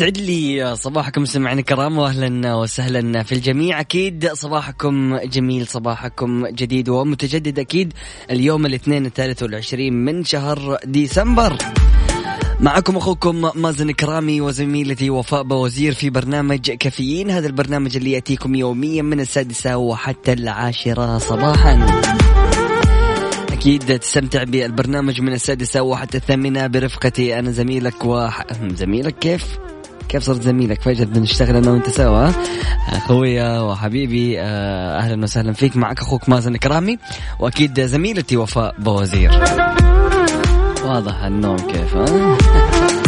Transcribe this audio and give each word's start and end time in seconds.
سعد 0.00 0.18
لي 0.18 0.76
صباحكم 0.76 1.24
سمعنا 1.24 1.60
الكرام 1.60 1.98
واهلا 1.98 2.54
وسهلا 2.54 3.22
في 3.22 3.32
الجميع. 3.32 3.80
أكيد 3.80 4.28
صباحكم 4.32 5.16
جميل 5.16 5.66
صباحكم 5.66 6.46
جديد 6.46 6.88
ومتجدد 6.88 7.58
أكيد 7.58 7.92
اليوم 8.30 8.66
الاثنين 8.66 9.06
الثالث 9.06 9.42
والعشرين 9.42 9.92
من 9.92 10.24
شهر 10.24 10.78
ديسمبر. 10.84 11.56
معكم 12.60 12.96
أخوكم 12.96 13.50
مازن 13.54 13.90
كرامي 13.90 14.40
وزميلتي 14.40 15.10
وفاء 15.10 15.42
بوزير 15.42 15.94
في 15.94 16.10
برنامج 16.10 16.70
كافيين. 16.70 17.30
هذا 17.30 17.46
البرنامج 17.46 17.96
اللي 17.96 18.12
يأتيكم 18.12 18.54
يوميا 18.54 19.02
من 19.02 19.20
السادسه 19.20 19.76
وحتى 19.76 20.32
العاشرة 20.32 21.18
صباحا. 21.18 22.00
أكيد 23.52 23.98
تستمتع 23.98 24.44
بالبرنامج 24.44 25.20
من 25.20 25.32
السادسة 25.32 25.82
وحتى 25.82 26.16
الثامنة 26.16 26.66
برفقتي 26.66 27.38
أنا 27.38 27.50
زميلك 27.50 28.04
وح... 28.04 28.46
زميلك 28.74 29.18
كيف؟ 29.18 29.58
كيف 30.10 30.22
صرت 30.22 30.42
زميلك 30.42 30.82
فجأة 30.82 31.04
بدنا 31.04 31.20
نشتغل 31.20 31.56
أنا 31.56 31.70
وأنت 31.70 31.88
سوا 31.88 32.30
أخويا 32.88 33.60
وحبيبي 33.60 34.40
آه، 34.40 34.98
أهلا 34.98 35.22
وسهلا 35.22 35.52
فيك 35.52 35.76
معك 35.76 36.00
أخوك 36.00 36.28
مازن 36.28 36.56
كرامي 36.56 36.98
وأكيد 37.38 37.80
زميلتي 37.80 38.36
وفاء 38.36 38.74
بوزير 38.78 39.30
واضح 40.84 41.22
النوم 41.24 41.56
كيف 41.56 41.96
ها؟ 41.96 42.36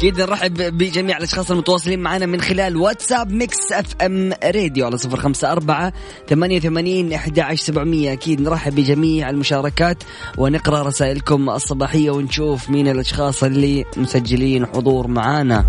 أكيد 0.00 0.20
نرحب 0.20 0.54
بجميع 0.54 1.16
الأشخاص 1.16 1.50
المتواصلين 1.50 2.00
معنا 2.00 2.26
من 2.26 2.40
خلال 2.40 2.76
واتساب 2.76 3.32
Mix 3.32 3.72
FM 3.72 4.32
Radio 4.44 4.86
على 4.86 4.98
صفر 4.98 5.16
خمسة 5.16 5.52
أربعة 5.52 5.92
ثمانية 6.28 6.60
ثمانين 6.60 7.12
احدى 7.12 7.40
عشر 7.40 7.64
سبعمية. 7.64 8.12
أكيد 8.12 8.40
نرحب 8.40 8.74
بجميع 8.74 9.30
المشاركات 9.30 10.02
ونقرأ 10.38 10.82
رسائلكم 10.82 11.50
الصباحية 11.50 12.10
ونشوف 12.10 12.70
مين 12.70 12.88
الأشخاص 12.88 13.44
اللي 13.44 13.84
مسجلين 13.96 14.66
حضور 14.66 15.06
معانا. 15.06 15.64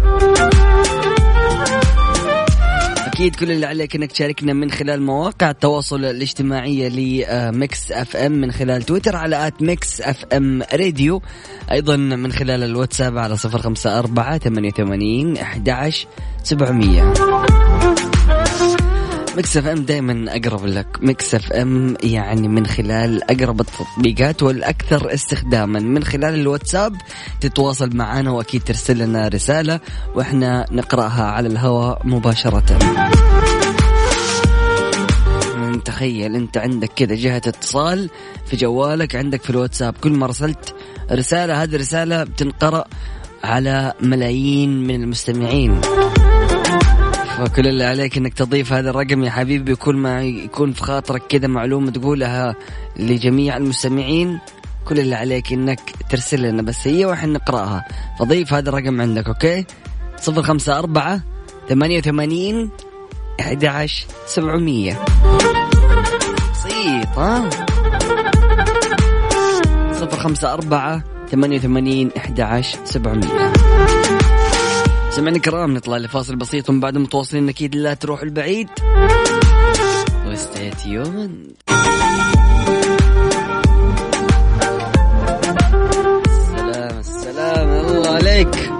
أكيد 3.22 3.36
كل 3.36 3.52
اللي 3.52 3.66
عليك 3.66 3.96
إنك 3.96 4.12
تشاركنا 4.12 4.54
من 4.54 4.72
خلال 4.72 5.02
مواقع 5.02 5.50
التواصل 5.50 6.06
الاجتماعيه 6.06 6.90
ل 6.90 7.92
Mix 7.92 8.16
FM 8.16 8.32
من 8.32 8.52
خلال 8.52 8.84
تويتر 8.84 9.16
على 9.16 9.48
at 9.48 9.62
Mix 9.62 10.02
FM 10.02 10.64
Radio. 10.74 11.22
أيضا 11.72 11.96
من 11.96 12.32
خلال 12.32 12.64
الواتساب 12.64 13.18
على 13.18 13.36
054 13.46 14.38
88 14.40 15.38
11 15.38 16.08
700 16.44 18.11
Mix 19.36 19.58
FM 19.58 19.86
دائما 19.86 20.26
أقرب 20.36 20.66
لك. 20.66 20.88
Mix 21.02 21.36
FM 21.36 21.98
يعني 22.04 22.48
من 22.48 22.66
خلال 22.66 23.32
أقرب 23.32 23.62
التطبيقات 23.62 24.44
والأكثر 24.44 25.14
استخداما. 25.14 25.80
من 25.80 26.04
خلال 26.04 26.34
الواتساب 26.34 26.96
تتواصل 27.42 27.90
معنا 27.96 28.32
وأكيد 28.32 28.64
ترسل 28.64 28.98
لنا 28.98 29.28
رسالة 29.28 29.80
وإحنا 30.16 30.66
نقرأها 30.72 31.24
على 31.24 31.48
الهواء 31.48 32.02
مباشرة. 32.04 32.80
تخيل 35.86 36.36
أنت 36.36 36.58
عندك 36.58 36.90
كذا 36.96 37.16
جهة 37.16 37.42
اتصال 37.48 38.10
في 38.46 38.56
جوالك 38.56 39.16
عندك 39.16 39.42
في 39.42 39.50
الواتساب. 39.50 39.96
كل 40.04 40.12
ما 40.12 40.28
رسلت 40.28 40.76
رسالة 41.12 41.64
هذه 41.64 41.76
الرسالة 41.76 42.24
بتنقرأ 42.24 42.84
على 43.44 43.94
ملايين 44.02 44.88
من 44.88 44.96
المستمعين. 44.96 45.82
فكل 47.42 47.68
اللي 47.68 47.84
عليك 47.84 48.18
إنك 48.18 48.34
تضيف 48.34 48.74
هذا 48.74 48.90
الرقم 48.90 49.24
يا 49.24 49.32
حبيبي. 49.32 49.76
كل 49.76 49.96
ما 49.96 50.24
يكون 50.24 50.74
في 50.74 50.82
خاطرك 50.82 51.22
كذا 51.30 51.48
معلومة 51.48 51.92
تقولها 51.92 52.56
لجميع 52.98 53.58
المستمعين 53.58 54.40
كل 54.86 55.00
اللي 55.00 55.16
عليك 55.16 55.54
إنك 55.54 55.80
ترسل 56.10 56.42
لنا. 56.42 56.62
بس 56.62 56.88
هي 56.88 57.06
وإحنا 57.06 57.34
نقرأها. 57.34 57.86
فضيف 58.20 58.54
هذا 58.54 58.70
الرقم 58.70 59.02
عندك 59.02 59.28
أوكي؟ 59.28 59.66
صفر 60.18 60.44
خمسة 60.44 60.80
أربعة 60.80 61.22
ثمانية 61.70 61.98
وثمانين 61.98 62.70
أحد 63.40 63.66
عشر 63.66 64.06
سبعمية. 64.26 65.00
بسيط 66.52 67.18
ها؟ 67.18 67.50
صفر 69.94 70.20
خمسة 70.20 70.54
أربعة 70.54 71.04
ثمانية 71.32 71.58
وثمانين 71.58 72.12
أحد 72.18 72.42
عشر 72.42 72.80
سبعمية. 72.86 73.54
سمعنا 75.12 75.36
الكرام 75.36 75.74
نطلع 75.74 75.98
لفاصل 75.98 76.36
بسيط 76.36 76.70
ومن 76.70 76.80
بعد 76.80 76.98
متواصلين 76.98 77.50
أكيد 77.50 77.76
لا 77.76 77.94
تروح 77.94 78.22
البعيد. 78.22 78.68
وستيتيون 80.28 81.48
السلام 86.26 87.00
السلام 87.00 87.70
الله 87.70 88.10
عليك. 88.10 88.72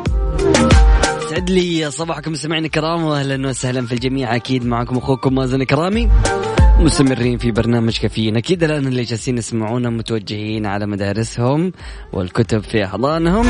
سعد 1.30 1.50
لي 1.50 1.92
صباحكم 1.92 2.36
سمعنا 2.36 2.66
الكرام 2.66 3.04
واهلا 3.04 3.48
وسهلا 3.48 3.86
في 3.86 3.94
الجميع. 3.94 4.36
أكيد 4.36 4.66
معكم 4.66 4.98
أخوكم 4.98 5.36
مازن 5.36 5.64
كرامي 5.64 6.10
مستمرين 6.80 7.38
في 7.38 7.52
برنامج 7.52 7.98
كافيين. 7.98 8.38
أكيد 8.38 8.64
الآن 8.64 8.88
اللي 8.88 9.04
جالسين 9.04 9.38
يسمعونا 9.38 9.90
متوجهين 9.90 10.66
على 10.66 10.86
مدارسهم 10.86 11.72
والكتب 12.14 12.64
في 12.64 12.86
احضانهم 12.86 13.46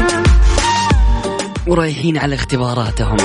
ورايحين 1.68 2.18
على 2.18 2.36
اختباراتهم. 2.36 3.18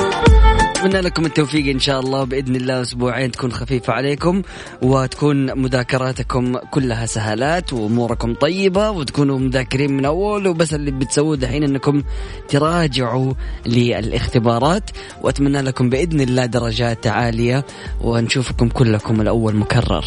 اتمنى 0.77 1.01
لكم 1.01 1.27
التوفيق 1.27 1.71
إن 1.71 1.79
شاء 1.79 2.01
الله 2.01 2.25
بإذن 2.25 2.57
الله 2.57 2.83
أسبوعين 2.83 3.31
تكون 3.31 3.53
خفيفة 3.53 3.93
عليكم 3.93 4.43
وتكون 4.83 5.59
مذاكراتكم 5.59 6.57
كلها 6.57 7.07
سهالات 7.07 7.73
وأموركم 7.73 8.35
طيبة 8.35 8.91
وتكونوا 8.91 9.39
مذاكرين 9.39 9.93
من 9.97 10.05
أول. 10.05 10.47
وبس 10.47 10.75
اللي 10.75 10.91
بتسووه 10.91 11.37
دحين 11.37 11.63
إنكم 11.65 12.03
تراجعوا 12.49 13.33
للاختبارات. 13.67 14.91
وأتمنى 15.23 15.61
لكم 15.61 15.91
بإذن 15.91 16.21
الله 16.21 16.47
درجات 16.47 17.07
عالية 17.07 17.65
ونشوفكم 18.01 18.69
كلكم 18.69 19.21
الأول 19.21 19.57
مكرر. 19.57 20.05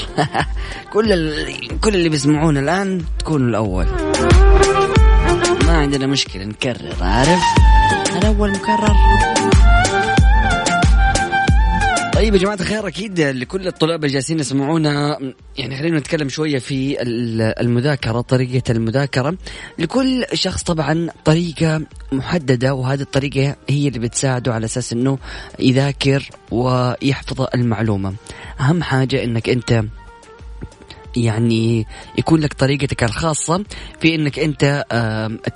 كل. 0.93 1.33
كل 1.81 1.95
اللي 1.95 2.09
بيسمعونا 2.09 2.59
الآن 2.59 3.01
تكونوا 3.19 3.47
الأول. 3.47 3.85
ما 5.65 5.77
عندنا 5.77 6.07
مشكلة 6.07 6.43
نكرر 6.45 6.95
عارف؟ 7.01 7.39
الأول 8.19 8.51
مكرر. 8.51 8.95
طيب 12.13 12.33
يا 12.33 12.39
جماعة 12.39 12.55
الخير 12.55 12.87
أكيد 12.87 13.19
لكل 13.19 13.67
الطلاب 13.67 14.03
اللي 14.05 14.13
جالسين 14.13 14.39
يسمعونا. 14.39 15.19
يعني 15.57 15.77
خلينا 15.77 15.99
نتكلم 15.99 16.29
شوية 16.29 16.59
في 16.59 16.97
المذاكرة 17.61 18.21
طريقة 18.21 18.71
المذاكرة. 18.71 19.37
لكل 19.77 20.25
شخص 20.33 20.63
طبعا 20.63 21.09
طريقة 21.25 21.81
محددة 22.11 22.73
وهذه 22.73 23.01
الطريقة 23.01 23.55
هي 23.69 23.87
اللي 23.87 23.99
بتساعده 23.99 24.53
على 24.53 24.65
أساس 24.65 24.93
أنه 24.93 25.17
يذاكر 25.59 26.29
ويحفظ 26.51 27.47
المعلومة. 27.55 28.13
أهم 28.59 28.83
حاجة 28.83 29.23
أنك 29.23 29.49
أنت 29.49 29.83
يعني 31.17 31.87
يكون 32.17 32.39
لك 32.39 32.53
طريقتك 32.53 33.03
الخاصة 33.03 33.63
في 33.99 34.15
إنك 34.15 34.39
أنت 34.39 34.85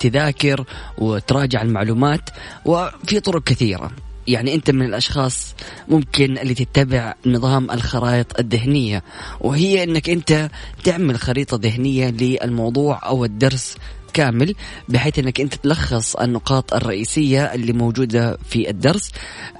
تذاكر 0.00 0.64
وتراجع 0.98 1.62
المعلومات 1.62 2.30
وفي 2.64 3.20
طرق 3.20 3.42
كثيرة. 3.42 3.90
يعني 4.26 4.54
أنت 4.54 4.70
من 4.70 4.86
الأشخاص 4.86 5.54
ممكن 5.88 6.38
اللي 6.38 6.54
تتبع 6.54 7.14
نظام 7.26 7.70
الخرائط 7.70 8.40
الذهنية 8.40 9.02
وهي 9.40 9.84
إنك 9.84 10.10
أنت 10.10 10.50
تعمل 10.84 11.18
خريطة 11.18 11.58
ذهنية 11.62 12.10
للموضوع 12.10 13.00
أو 13.06 13.24
الدرس 13.24 13.76
كامل 14.14 14.54
بحيث 14.88 15.18
إنك 15.18 15.40
أنت 15.40 15.54
تلخص 15.54 16.16
النقاط 16.16 16.74
الرئيسية 16.74 17.44
اللي 17.44 17.72
موجودة 17.72 18.38
في 18.48 18.70
الدرس. 18.70 19.12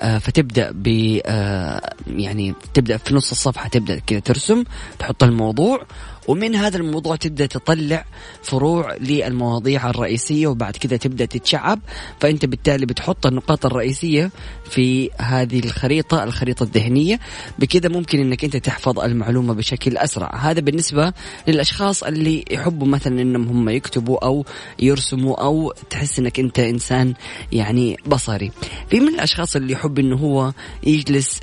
آه 0.02 0.18
فتبدأ 0.18 0.70
ب 0.74 1.18
آه 1.26 1.94
يعني 2.06 2.54
تبدأ 2.74 2.96
في 2.96 3.14
نص 3.14 3.30
الصفحة 3.30 3.68
تبدأ 3.68 3.98
كذا 4.06 4.18
ترسم 4.18 4.64
تحط 4.98 5.22
الموضوع 5.22 5.86
ومن 6.29 6.55
هذا 6.55 6.76
الموضوع 6.76 7.17
تبدأ 7.17 7.47
تطلع 7.47 8.05
فروع 8.43 8.97
للمواضيع 8.97 9.91
الرئيسية 9.91 10.47
وبعد 10.47 10.76
كذا 10.76 10.97
تبدأ 10.97 11.25
تتشعب. 11.25 11.81
فأنت 12.21 12.44
بالتالي 12.44 12.87
بتحط 12.87 13.26
النقاط 13.26 13.67
الرئيسية 13.67 14.31
في 14.71 15.11
هذه 15.19 15.59
الخريطة 15.59 16.25
الخريطة 16.25 16.62
الذهنية. 16.62 17.21
بكذا 17.59 17.88
ممكن 17.88 18.21
إنك 18.21 18.44
أنت 18.44 18.56
تحفظ 18.56 18.99
المعلومة 18.99 19.55
بشكل 19.55 19.97
أسرع. 19.97 20.37
هذا 20.37 20.61
بالنسبة 20.61 21.12
للأشخاص 21.49 22.03
اللي 22.03 22.44
يحبوا 22.50 22.87
مثلا 22.87 23.23
إنهم 23.23 23.49
هم 23.49 23.69
يكتبوا 23.69 24.25
أو 24.25 24.44
يرسموا 24.79 25.43
أو 25.43 25.73
تحس 25.91 26.19
إنك 26.19 26.41
أنت 26.41 26.59
إنسان 26.59 27.15
يعني 27.53 27.97
بصري. 28.06 28.50
في 28.91 29.00
من 29.00 29.09
الأشخاص 29.09 29.56
اللي 29.56 29.73
يحب 29.73 29.99
إنه 29.99 30.17
هو 30.17 30.53
يجلس 30.87 31.41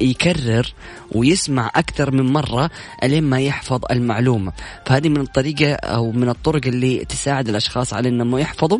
يكرر 0.00 0.74
ويسمع 1.12 1.70
أكثر 1.74 2.10
من 2.10 2.32
مرة 2.32 2.70
الين 3.02 3.24
ما 3.24 3.40
يحفظ 3.40 3.80
المعلومة. 4.00 4.52
فهذه 4.86 5.08
من 5.08 5.20
الطريقة 5.20 5.72
أو 5.72 6.12
من 6.12 6.28
الطرق 6.28 6.66
اللي 6.66 7.04
تساعد 7.04 7.48
الأشخاص 7.48 7.94
على 7.94 8.08
أنهم 8.08 8.38
يحفظوا. 8.38 8.78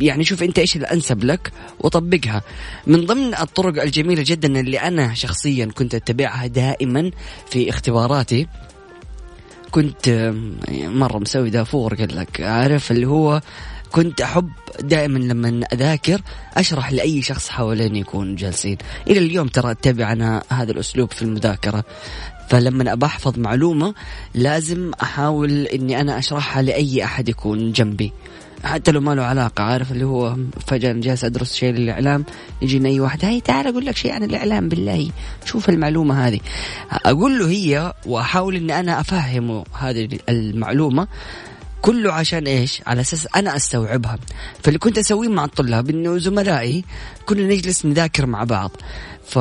يعني 0.00 0.24
شوف 0.24 0.42
أنت 0.42 0.58
إيش 0.58 0.76
الأنسب 0.76 1.24
لك 1.24 1.52
وطبقها. 1.80 2.42
من 2.86 3.06
ضمن 3.06 3.34
الطرق 3.34 3.82
الجميلة 3.82 4.24
جدا 4.26 4.60
اللي 4.60 4.80
أنا 4.80 5.14
شخصيا 5.14 5.66
كنت 5.66 5.94
أتبعها 5.94 6.46
دائما 6.46 7.10
في 7.50 7.70
اختباراتي 7.70 8.46
كنت 9.70 10.32
مرة 10.72 11.18
مسوي 11.18 11.50
دافور 11.50 11.94
قال 11.94 12.16
لك 12.16 12.40
عارف 12.40 12.90
اللي 12.90 13.06
هو 13.06 13.40
كنت 13.92 14.20
أحب 14.20 14.50
دائما 14.80 15.18
لما 15.18 15.66
أذاكر 15.72 16.20
أشرح 16.56 16.92
لأي 16.92 17.22
شخص 17.22 17.48
حواليني 17.48 18.00
يكون 18.00 18.34
جالسين. 18.34 18.78
إلى 19.06 19.18
اليوم 19.18 19.48
ترى 19.48 19.70
أتبع 19.70 20.12
أنا 20.12 20.42
هذا 20.48 20.72
الأسلوب 20.72 21.12
في 21.12 21.22
المذاكرة. 21.22 21.84
فلما 22.48 22.92
أبى 22.92 23.06
أحفظ 23.06 23.38
معلومة 23.38 23.94
لازم 24.34 24.90
أحاول 25.02 25.66
إني 25.66 26.00
أنا 26.00 26.18
أشرحها 26.18 26.62
لأي 26.62 27.04
أحد 27.04 27.28
يكون 27.28 27.72
جنبي. 27.72 28.12
حتى 28.64 28.90
لو 28.90 29.00
ما 29.00 29.14
له 29.14 29.22
علاقة 29.22 29.64
عارف 29.64 29.92
اللي 29.92 30.04
هو 30.04 30.36
فجأة 30.66 30.92
جالس 30.92 31.24
أدرس 31.24 31.54
شيء 31.54 31.72
للإعلام 31.72 32.24
يجيني 32.62 32.88
أي 32.88 33.00
واحد 33.00 33.24
هاي 33.24 33.40
تعال 33.40 33.66
أقول 33.66 33.86
لك 33.86 33.96
شيء 33.96 34.12
عن 34.12 34.22
الإعلام 34.22 34.68
بالله 34.68 35.10
شوف 35.44 35.68
المعلومة 35.68 36.26
هذه. 36.26 36.40
أقول 36.90 37.38
له 37.38 37.48
هي 37.48 37.92
وأحاول 38.06 38.56
إني 38.56 38.80
أنا 38.80 39.00
أفهمه 39.00 39.64
هذه 39.78 40.08
المعلومة 40.28 41.08
كله 41.82 42.12
عشان 42.12 42.46
إيش؟ 42.46 42.82
على 42.86 43.00
أساس 43.00 43.28
أنا 43.36 43.56
أستوعبها، 43.56 44.18
فاللي 44.62 44.78
كنت 44.78 44.98
أسويه 44.98 45.28
مع 45.28 45.44
الطلاب 45.44 45.90
إنه 45.90 46.18
زملائي 46.18 46.84
كنا 47.26 47.46
نجلس 47.46 47.86
نذاكر 47.86 48.26
مع 48.26 48.44
بعض، 48.44 48.70
ف 49.26 49.38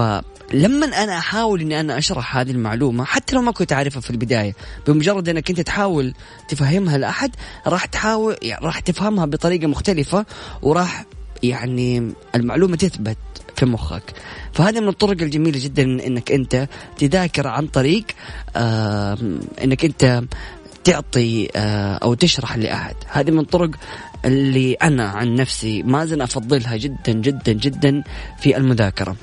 لما 0.53 0.85
أنا 0.85 1.17
أحاول 1.17 1.61
إني 1.61 1.79
أنا 1.79 1.97
أشرح 1.97 2.37
هذه 2.37 2.51
المعلومة 2.51 3.05
حتى 3.05 3.35
لو 3.35 3.41
ما 3.41 3.51
كنت 3.51 3.73
اعرفها 3.73 4.01
في 4.01 4.09
البداية 4.09 4.55
بمجرد 4.87 5.29
إنك 5.29 5.49
أنت 5.49 5.61
تحاول 5.61 6.13
تفهمها 6.47 6.97
لأحد 6.97 7.35
راح 7.67 7.85
تحاول 7.85 8.35
يعني 8.41 8.65
راح 8.65 8.79
تفهمها 8.79 9.25
بطريقة 9.25 9.67
مختلفة 9.67 10.25
وراح 10.61 11.05
يعني 11.43 12.11
المعلومة 12.35 12.75
تثبت 12.75 13.17
في 13.55 13.65
مخك. 13.65 14.13
فهذه 14.53 14.79
من 14.79 14.87
الطرق 14.87 15.21
الجميلة 15.21 15.59
جدا 15.63 15.83
إنك 15.83 16.31
أنت 16.31 16.67
تذاكر 16.97 17.47
عن 17.47 17.67
طريق 17.67 18.05
آه 18.55 19.17
إنك 19.63 19.85
أنت 19.85 20.23
تعطي 20.83 21.49
آه 21.55 21.95
أو 21.95 22.13
تشرح 22.13 22.57
لأحد. 22.57 22.95
هذه 23.07 23.31
من 23.31 23.39
الطرق 23.39 23.69
اللي 24.25 24.73
أنا 24.73 25.09
عن 25.09 25.35
نفسي 25.35 25.83
ما 25.83 26.05
زلت 26.05 26.21
أفضلها 26.21 26.77
جدا 26.77 27.11
جدا 27.11 27.53
جدا 27.53 28.03
في 28.39 28.57
المذاكرة. 28.57 29.15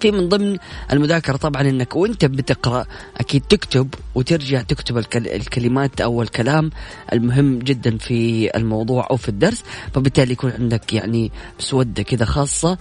في 0.00 0.10
من 0.10 0.28
ضمن 0.28 0.56
المذاكرة 0.92 1.36
طبعا 1.36 1.62
إنك 1.62 1.96
وإنت 1.96 2.24
بتقرأ 2.24 2.86
أكيد 3.16 3.42
تكتب 3.42 3.94
وترجع 4.14 4.62
تكتب 4.62 4.98
الكلمات 5.16 6.00
أو 6.00 6.22
الكلام 6.22 6.70
المهم 7.12 7.58
جدا 7.58 7.98
في 7.98 8.50
الموضوع 8.56 9.06
أو 9.10 9.16
في 9.16 9.28
الدرس 9.28 9.62
فبالتالي 9.94 10.32
يكون 10.32 10.50
عندك 10.50 10.92
يعني 10.92 11.32
مسودة 11.58 12.02
كذا 12.02 12.24
خاصة 12.24 12.78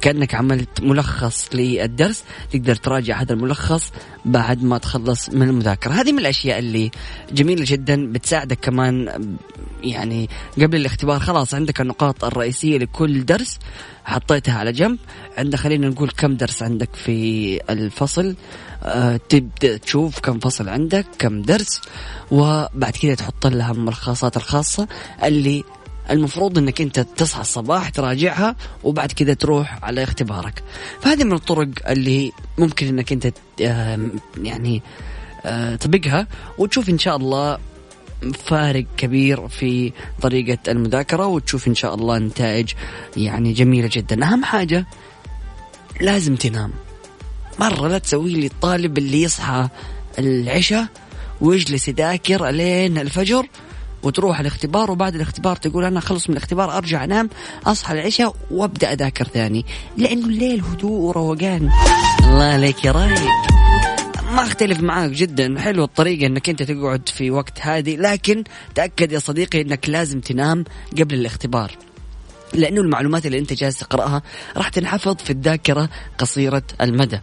كأنك 0.00 0.34
عملت 0.34 0.80
ملخص 0.80 1.48
للدرس 1.54 2.24
تقدر 2.50 2.74
تراجع 2.74 3.20
هذا 3.20 3.32
الملخص 3.32 3.92
بعد 4.24 4.62
ما 4.62 4.78
تخلص 4.78 5.30
من 5.30 5.42
المذاكرة. 5.42 5.92
هذه 5.92 6.12
من 6.12 6.18
الأشياء 6.18 6.58
اللي 6.58 6.90
جميلة 7.32 7.64
جدا 7.66 8.12
بتساعدك 8.12 8.58
كمان 8.60 9.24
يعني 9.82 10.28
قبل 10.56 10.76
الاختبار 10.76 11.18
خلاص 11.18 11.54
عندك 11.54 11.80
النقاط 11.80 12.24
الرئيسية 12.24 12.78
لكل 12.78 13.24
درس 13.24 13.58
حطيتها 14.08 14.54
على 14.54 14.72
جنب. 14.72 14.98
عندك 15.38 15.58
خلينا 15.58 15.88
نقول 15.88 16.10
كم 16.10 16.36
درس 16.36 16.62
عندك 16.62 16.88
في 16.94 17.60
الفصل. 17.70 18.36
أه 18.82 19.20
تبدأ 19.28 19.76
تشوف 19.76 20.20
كم 20.20 20.38
فصل 20.38 20.68
عندك 20.68 21.06
كم 21.18 21.42
درس 21.42 21.80
وبعد 22.30 22.92
كذا 23.02 23.14
تحط 23.14 23.46
لها 23.46 23.72
الملخصات 23.72 24.36
الخاصة 24.36 24.88
اللي 25.24 25.64
المفروض 26.10 26.58
إنك 26.58 26.80
أنت 26.80 27.00
تصحى 27.00 27.40
الصباح 27.40 27.88
تراجعها 27.88 28.56
وبعد 28.84 29.12
كذا 29.12 29.34
تروح 29.34 29.84
على 29.84 30.02
اختبارك. 30.02 30.62
فهذه 31.00 31.24
من 31.24 31.32
الطرق 31.32 31.68
اللي 31.88 32.32
ممكن 32.58 32.86
إنك 32.86 33.12
أنت 33.12 33.32
يعني 34.38 34.82
آه، 35.44 35.76
تطبقها 35.76 36.26
وتشوف 36.58 36.88
إن 36.88 36.98
شاء 36.98 37.16
الله 37.16 37.58
فارق 38.44 38.84
كبير 38.96 39.48
في 39.48 39.92
طريقة 40.22 40.58
المذاكرة 40.68 41.26
وتشوف 41.26 41.68
إن 41.68 41.74
شاء 41.74 41.94
الله 41.94 42.18
نتائج 42.18 42.72
يعني 43.16 43.52
جميلة 43.52 43.90
جدا. 43.92 44.24
أهم 44.24 44.44
حاجة 44.44 44.86
لازم 46.00 46.36
تنام. 46.36 46.72
مرة 47.60 47.88
لا 47.88 47.98
تسوي 47.98 48.34
لي 48.34 48.46
الطالب 48.46 48.98
اللي 48.98 49.22
يصحى 49.22 49.68
العشاء 50.18 50.86
ويجلس 51.40 51.88
يذاكر 51.88 52.46
لين 52.48 52.98
الفجر 52.98 53.46
وتروح 54.02 54.40
الاختبار 54.40 54.90
وبعد 54.90 55.14
الاختبار 55.14 55.56
تقول 55.56 55.84
أنا 55.84 55.98
اخلص 55.98 56.30
من 56.30 56.36
الاختبار 56.36 56.76
أرجع 56.76 57.04
أنام 57.04 57.30
أصحى 57.66 57.94
العشاء 57.94 58.34
وأبدأ 58.50 58.92
أذاكر 58.92 59.24
ثاني. 59.24 59.66
لأنه 59.96 60.26
الليل 60.26 60.62
هدوء 60.64 61.00
وروقان. 61.00 61.70
الله 62.24 62.44
عليك 62.44 62.84
يا 62.84 62.92
رايق. 62.92 63.97
ما 64.28 64.42
اختلف 64.42 64.80
معاك 64.80 65.10
جدا. 65.10 65.60
حلوة 65.60 65.84
الطريقة 65.84 66.26
إنك 66.26 66.48
أنت 66.48 66.62
تقعد 66.62 67.08
في 67.08 67.30
وقت 67.30 67.60
هادي 67.60 67.96
لكن 67.96 68.44
تأكد 68.74 69.12
يا 69.12 69.18
صديقي 69.18 69.60
إنك 69.60 69.88
لازم 69.88 70.20
تنام 70.20 70.64
قبل 70.98 71.14
الاختبار. 71.14 71.70
لأنه 72.54 72.80
المعلومات 72.80 73.26
اللي 73.26 73.38
أنت 73.38 73.52
جالس 73.52 73.78
تقرأها 73.78 74.22
راح 74.56 74.68
تنحفظ 74.68 75.16
في 75.16 75.30
الذاكرة 75.30 75.88
قصيرة 76.18 76.62
المدى. 76.80 77.20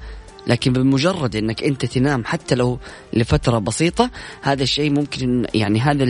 لكن 0.47 0.73
بمجرد 0.73 1.35
إنك 1.35 1.63
أنت 1.63 1.85
تنام 1.85 2.25
حتى 2.25 2.55
لو 2.55 2.79
لفترة 3.13 3.59
بسيطة 3.59 4.09
هذا 4.41 4.63
الشيء 4.63 4.91
ممكن 4.91 5.47
يعني 5.53 5.79
هذا 5.79 6.05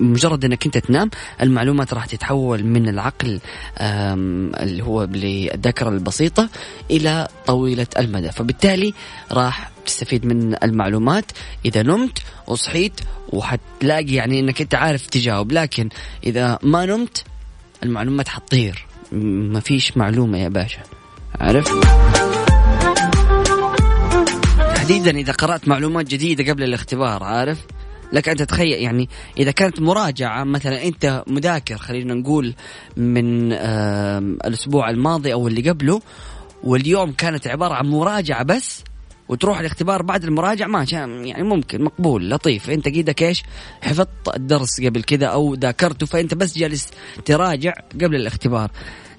مجرد 0.00 0.44
إنك 0.44 0.66
أنت 0.66 0.78
تنام 0.78 1.10
المعلومات 1.42 1.94
راح 1.94 2.06
تتحول 2.06 2.64
من 2.64 2.88
العقل 2.88 3.40
اللي 3.80 4.82
هو 4.82 5.04
للذاكرة 5.04 5.88
البسيطة 5.88 6.48
إلى 6.90 7.28
طويلة 7.46 7.86
المدى. 7.98 8.32
فبالتالي 8.32 8.94
راح 9.32 9.70
تستفيد 9.90 10.26
من 10.26 10.56
المعلومات. 10.62 11.24
إذا 11.64 11.82
نمت 11.82 12.18
وصحيت 12.46 13.00
وحتلاقي 13.28 14.14
يعني 14.14 14.40
إنك 14.40 14.60
أنت 14.60 14.74
عارف 14.74 15.06
تجاوب 15.06 15.52
لكن 15.52 15.88
إذا 16.24 16.58
ما 16.62 16.86
نمت 16.86 17.24
المعلومات 17.82 18.28
حتطير. 18.28 18.86
ما 19.12 19.60
فيش 19.60 19.96
معلومة 19.96 20.38
يا 20.38 20.48
باشا. 20.48 20.82
عارف؟ 21.40 21.64
تحديدا 24.74 25.10
إذا 25.10 25.32
قرأت 25.32 25.68
معلومات 25.68 26.06
جديدة 26.06 26.52
قبل 26.52 26.62
الاختبار 26.62 27.22
عارف؟ 27.22 27.58
لك 28.12 28.28
أن 28.28 28.36
تتخيل 28.36 28.82
يعني 28.82 29.08
إذا 29.38 29.50
كانت 29.50 29.80
مراجعة 29.80 30.44
مثلا 30.44 30.84
أنت 30.84 31.24
مذاكر 31.26 31.78
خلينا 31.78 32.14
نقول 32.14 32.54
من 32.96 33.52
الأسبوع 33.52 34.90
الماضي 34.90 35.32
أو 35.32 35.48
اللي 35.48 35.70
قبله 35.70 36.02
واليوم 36.64 37.12
كانت 37.12 37.46
عبارة 37.46 37.74
عن 37.74 37.86
مراجعة 37.86 38.42
بس 38.42 38.84
وتروح 39.30 39.60
الاختبار 39.60 40.02
بعد 40.02 40.24
المراجعة 40.24 40.66
ما 40.66 40.86
يعني 40.90 41.42
ممكن 41.42 41.84
مقبول 41.84 42.30
لطيف. 42.30 42.70
انت 42.70 42.88
قيدك 42.88 43.22
إيش؟ 43.22 43.42
حفظت 43.82 44.08
الدرس 44.36 44.80
قبل 44.80 45.02
كذا 45.02 45.26
أو 45.26 45.54
ذاكرته 45.54 46.06
فأنت 46.06 46.34
بس 46.34 46.58
جالس 46.58 46.88
تراجع 47.24 47.72
قبل 47.94 48.14
الاختبار. 48.14 48.70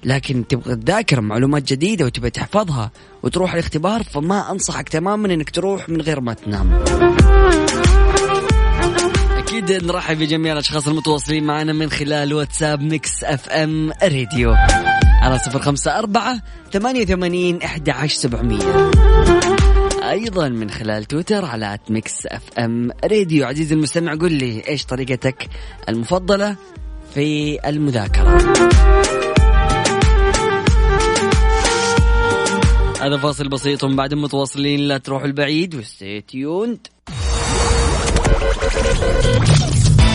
لكن 0.04 0.46
تبغى 0.46 0.76
تذاكر 0.76 1.20
معلومات 1.20 1.72
جديدة 1.72 2.04
وتبغى 2.04 2.30
تحفظها 2.30 2.90
وتروح 3.22 3.52
الاختبار 3.52 4.02
فما 4.02 4.50
أنصحك 4.50 4.88
تماما 4.88 5.34
أنك 5.34 5.50
تروح 5.50 5.88
من 5.88 6.00
غير 6.00 6.20
ما 6.20 6.34
تنام. 6.34 6.84
أكيد 9.38 9.72
نرحب 9.84 10.18
بجميع 10.18 10.52
الأشخاص 10.52 10.88
المتواصلين 10.88 11.44
معنا 11.44 11.72
من 11.72 11.90
خلال 11.90 12.34
واتساب 12.34 12.82
Mix 12.82 13.24
FM 13.24 13.92
Radio. 14.02 14.54
على 15.22 15.38
صفر 15.38 15.58
خمسة 15.58 15.98
أربعة 15.98 16.42
ثمانية 16.72 17.02
وثمانين 17.02 17.62
إحدى 17.62 17.90
عشر 17.90 18.16
سبعمية. 18.16 18.90
أيضا 20.12 20.48
من 20.48 20.70
خلال 20.70 21.04
تويتر 21.04 21.44
على 21.44 21.78
Mix 21.90 22.26
FM 22.26 22.90
Radio 23.04 23.46
عزيزي 23.46 23.74
المستمع 23.74 24.14
قل 24.14 24.32
لي 24.32 24.68
إيش 24.68 24.84
طريقتك 24.84 25.48
المفضلة 25.88 26.56
في 27.14 27.58
المذاكرة؟ 27.68 28.38
هذا 33.00 33.16
فاصل 33.16 33.48
بسيط 33.48 33.84
ومن 33.84 33.96
بعد 33.96 34.14
متواصلين 34.14 34.80
لا 34.80 34.98
تروحوا 34.98 35.26
البعيد 35.26 35.74
و 35.74 35.84
stay 35.84 36.25
tuned. 36.25 36.86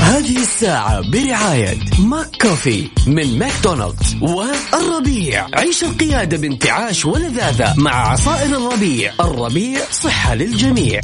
هذه 0.07 0.37
الساعة 0.37 1.11
برعاية 1.11 1.77
Mac 1.99 2.41
Coffee 2.41 2.87
من 3.07 3.39
ماكدونالدز 3.39 4.15
والربيع 4.21 5.47
عيش 5.53 5.83
القيادة 5.83 6.37
بانتعاش 6.37 7.05
ولذاذة 7.05 7.73
مع 7.77 8.11
عصائر 8.11 8.57
الربيع 8.57 9.13
الربيع 9.19 9.79
صحة 9.91 10.35
للجميع 10.35 11.01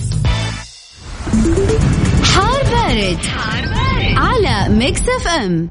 حار 2.24 2.64
بارد, 2.64 3.18
حار 3.18 3.66
بارد. 3.66 4.18
على 4.18 4.70
Mix 4.76 5.02
FM 5.02 5.70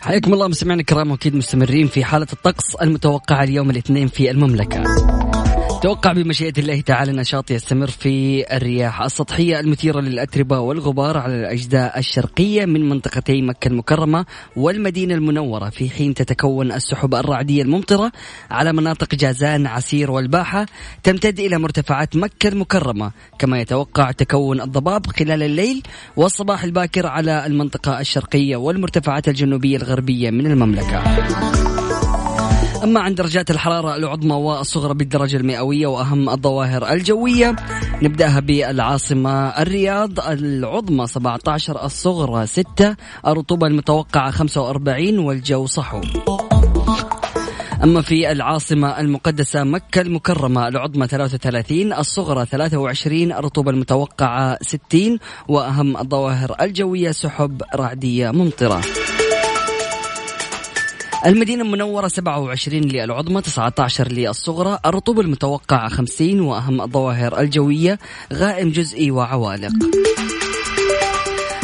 حياكم 0.00 0.32
الله 0.32 0.48
مستمعينا 0.48 0.80
الكرام 0.80 1.10
واكيد 1.10 1.34
مستمرين 1.34 1.86
في 1.86 2.04
حالة 2.04 2.26
الطقس 2.32 2.74
المتوقعة 2.82 3.44
اليوم 3.44 3.70
الاثنين 3.70 4.08
في 4.08 4.30
المملكة. 4.30 5.05
توقع 5.86 6.12
بمشيئة 6.12 6.52
الله 6.58 6.80
تعالى 6.80 7.12
نشاط 7.12 7.50
يستمر 7.50 7.86
في 7.86 8.44
الرياح 8.56 9.02
السطحية 9.02 9.60
المثيرة 9.60 10.00
للأتربة 10.00 10.58
والغبار 10.58 11.18
على 11.18 11.34
الأجزاء 11.34 11.98
الشرقية 11.98 12.64
من 12.64 12.88
منطقتي 12.88 13.42
مكة 13.42 13.68
المكرمة 13.68 14.26
والمدينة 14.56 15.14
المنورة 15.14 15.68
في 15.70 15.90
حين 15.90 16.14
تتكون 16.14 16.72
السحب 16.72 17.14
الرعدية 17.14 17.62
الممطرة 17.62 18.12
على 18.50 18.72
مناطق 18.72 19.14
جازان 19.14 19.66
عسير 19.66 20.10
والباحة 20.10 20.66
تمتد 21.02 21.40
إلى 21.40 21.58
مرتفعات 21.58 22.16
مكة 22.16 22.48
المكرمة 22.48 23.10
كما 23.38 23.60
يتوقع 23.60 24.10
تكون 24.10 24.60
الضباب 24.60 25.06
خلال 25.06 25.42
الليل 25.42 25.82
والصباح 26.16 26.64
الباكر 26.64 27.06
على 27.06 27.46
المنطقة 27.46 28.00
الشرقية 28.00 28.56
والمرتفعات 28.56 29.28
الجنوبية 29.28 29.76
الغربية 29.76 30.30
من 30.30 30.46
المملكة. 30.46 31.85
أما 32.84 33.00
عن 33.00 33.14
درجات 33.14 33.50
الحرارة 33.50 33.96
العظمى 33.96 34.34
والصغرى 34.34 34.94
بالدرجة 34.94 35.36
المئوية 35.36 35.86
وأهم 35.86 36.28
الظواهر 36.28 36.92
الجوية 36.92 37.56
نبدأها 38.02 38.40
بالعاصمة 38.40 39.48
الرياض 39.48 40.20
العظمى 40.20 41.06
17 41.06 41.84
الصغرى 41.84 42.46
6 42.46 42.96
الرطوبة 43.26 43.66
المتوقعة 43.66 44.30
45 44.30 45.18
والجو 45.18 45.66
صحو. 45.66 46.00
أما 47.84 48.02
في 48.02 48.32
العاصمة 48.32 49.00
المقدسة 49.00 49.64
مكة 49.64 50.00
المكرمة 50.00 50.68
العظمى 50.68 51.06
33 51.06 51.92
الصغرى 51.92 52.46
23 52.46 53.32
الرطوبة 53.32 53.70
المتوقعة 53.70 54.58
60 54.62 55.18
وأهم 55.48 55.96
الظواهر 55.96 56.56
الجوية 56.60 57.10
سحب 57.10 57.62
رعدية 57.74 58.30
ممطرة. 58.30 58.80
المدينة 61.26 61.62
المنورة 61.64 62.08
27 62.08 62.82
للعظمى 62.82 63.42
19 63.42 64.12
للصغرى 64.12 64.78
الرطوبة 64.86 65.20
المتوقعة 65.20 65.88
50 65.88 66.40
وأهم 66.40 66.80
الظواهر 66.80 67.40
الجوية 67.40 67.98
غائم 68.32 68.70
جزئي 68.70 69.10
وعوالق. 69.10 69.72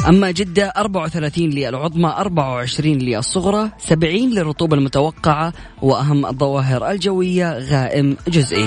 أما 0.08 0.30
جدة 0.30 0.72
34 0.76 1.50
للعظمى 1.50 2.14
24 2.18 2.98
للصغرى 2.98 3.70
70 3.78 4.30
للرطوبة 4.30 4.76
المتوقعة 4.76 5.52
وأهم 5.82 6.26
الظواهر 6.26 6.90
الجوية 6.90 7.58
غائم 7.58 8.16
جزئي. 8.28 8.66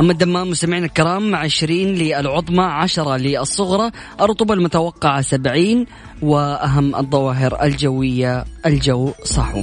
أما 0.00 0.12
الدمام 0.12 0.50
مستمعينا 0.50 0.86
الكرام 0.86 1.34
20 1.34 1.78
للعظمى 1.78 2.64
10 2.64 3.16
للصغرى 3.16 3.90
الرطوبة 4.20 4.54
المتوقعة 4.54 5.20
70 5.20 5.86
وأهم 6.22 6.96
الظواهر 6.96 7.62
الجوية 7.62 8.44
الجو 8.66 9.12
صحو. 9.24 9.62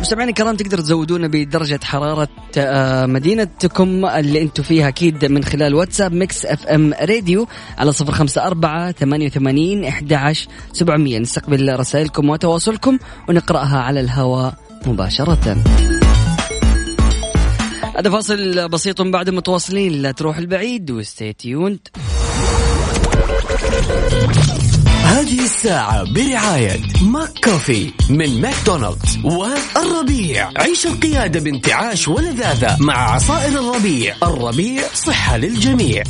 مستمعينا 0.00 0.30
الكرام 0.30 0.56
تقدر 0.56 0.78
تزودونا 0.78 1.26
بدرجة 1.26 1.80
حرارة 1.84 2.28
آه، 2.58 3.06
مدينتكم 3.06 4.06
اللي 4.06 4.42
أنتم 4.42 4.62
فيها 4.62 4.88
أكيد 4.88 5.24
من 5.24 5.44
خلال 5.44 5.74
واتساب 5.74 6.12
Mix 6.12 6.46
FM 6.46 6.94
Radio 7.02 7.46
على 7.78 7.92
صفر 7.92 8.12
خمسة 8.12 8.46
أربعة 8.46 8.92
ثمانية 8.92 9.26
وثمانين 9.26 9.84
إحدى 9.84 10.32
سبعمية. 10.72 11.18
نستقبل 11.18 11.78
رسائلكم 11.78 12.30
وتواصلكم 12.30 12.98
ونقرأها 13.28 13.78
على 13.78 14.00
الهواء 14.00 14.54
مباشرة. 14.86 15.56
هذا 18.00 18.10
فاصل 18.10 18.68
بسيط 18.68 19.02
بعد 19.02 19.30
متواصلين. 19.30 20.02
لا 20.02 20.12
تروح 20.12 20.36
البعيد 20.36 20.90
و 20.90 20.98
stay 20.98 21.32
tuned 21.32 21.88
هذه 25.04 25.44
الساعة 25.44 26.12
برعاية 26.14 26.80
McCafé 27.02 27.90
من 28.10 28.40
ماكدونالدز 28.40 29.18
والربيع. 29.24 30.50
عيش 30.56 30.86
القيادة 30.86 31.40
بانتعاش 31.40 32.08
ولذاذة 32.08 32.76
مع 32.80 33.14
عصائر 33.14 33.60
الربيع. 33.60 34.16
الربيع 34.22 34.82
صحة 34.94 35.36
للجميع. 35.36 36.02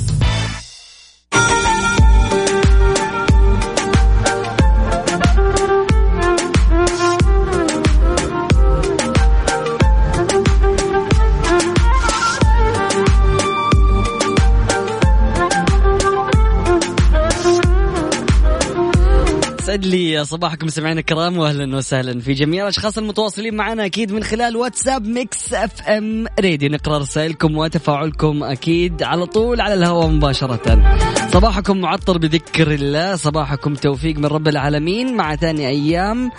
يسعد 19.70 19.86
لي 19.86 20.24
صباحكم 20.24 20.66
مستمعينا 20.66 21.00
الكرام 21.00 21.38
واهلا 21.38 21.76
وسهلا 21.76 22.20
في 22.20 22.32
جميع 22.32 22.62
الأشخاص 22.62 22.98
المتواصلين 22.98 23.54
معنا 23.54 23.84
أكيد 23.86 24.12
من 24.12 24.22
خلال 24.24 24.56
واتساب 24.56 25.06
Mix 25.06 25.54
FM 25.54 26.26
Radio. 26.40 26.70
نقرأ 26.70 26.98
رسائلكم 26.98 27.56
وتفاعلكم 27.56 28.44
أكيد 28.44 29.02
على 29.02 29.26
طول 29.26 29.60
على 29.60 29.74
الهواء 29.74 30.06
مباشرة. 30.06 30.98
صباحكم 31.32 31.80
معطر 31.80 32.18
بذكر 32.18 32.74
الله، 32.74 33.16
صباحكم 33.16 33.74
توفيق 33.74 34.16
من 34.16 34.26
رب 34.26 34.48
العالمين. 34.48 35.16
مع 35.16 35.36
ثاني 35.36 35.68
أيام 35.68 36.30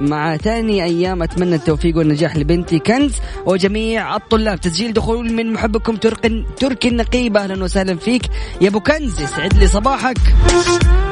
مع 0.00 0.36
ثاني 0.36 0.84
أيام 0.84 1.22
أتمنى 1.22 1.54
التوفيق 1.54 1.96
والنجاح 1.96 2.36
لبنتي 2.36 2.78
كنز 2.78 3.12
وجميع 3.46 4.16
الطلاب. 4.16 4.60
تسجيل 4.60 4.92
دخول 4.92 5.32
من 5.32 5.52
محبكم 5.52 5.96
ترك 5.96 6.32
تركي 6.56 6.88
النقيب. 6.88 7.36
أهلا 7.36 7.64
وسهلا 7.64 7.96
فيك 7.96 8.22
يا 8.60 8.68
أبو 8.68 8.80
كنز 8.80 9.20
يسعد 9.20 9.54
لي 9.54 9.66
صباحك. 9.66 10.18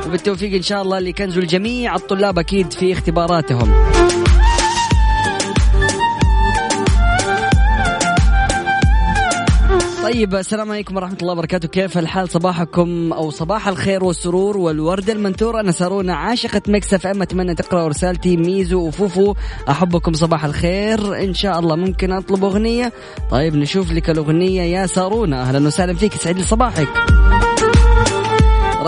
وبالتوفيق 0.06 0.54
إن 0.54 0.62
شاء 0.62 0.82
الله 0.82 0.98
لكنز 0.98 1.38
الجميع. 1.38 1.67
الطلاب 1.94 2.38
أكيد 2.38 2.72
في 2.72 2.92
اختباراتهم. 2.92 3.72
طيب 10.02 10.34
السلام 10.34 10.70
عليكم 10.70 10.96
ورحمة 10.96 11.16
الله 11.22 11.32
وبركاته. 11.32 11.68
كيف 11.68 11.98
الحال؟ 11.98 12.28
صباحكم 12.28 13.12
أو 13.12 13.30
صباح 13.30 13.68
الخير 13.68 14.04
والسرور 14.04 14.56
والوردة 14.56 15.12
المنثورة 15.12 15.60
أنا 15.60 15.72
سارونا 15.72 16.14
عاشقة 16.14 16.62
Mix 16.68 16.94
FM. 16.94 17.22
أتمنى 17.22 17.54
تقرأوا 17.54 17.88
رسالتي. 17.88 18.36
ميزو 18.36 18.80
وفوفو 18.80 19.34
أحبكم 19.68 20.12
صباح 20.12 20.44
الخير. 20.44 21.24
إن 21.24 21.34
شاء 21.34 21.58
الله 21.58 21.76
ممكن 21.76 22.12
أطلب 22.12 22.44
أغنية. 22.44 22.92
طيب 23.30 23.56
نشوف 23.56 23.92
لك 23.92 24.10
الأغنية 24.10 24.62
يا 24.62 24.86
سارونا 24.86 25.42
أهلا 25.42 25.66
وسهلا 25.66 25.94
فيك 25.94 26.14
سعيد 26.14 26.36
لي 26.36 26.44
صباحك 26.44 26.88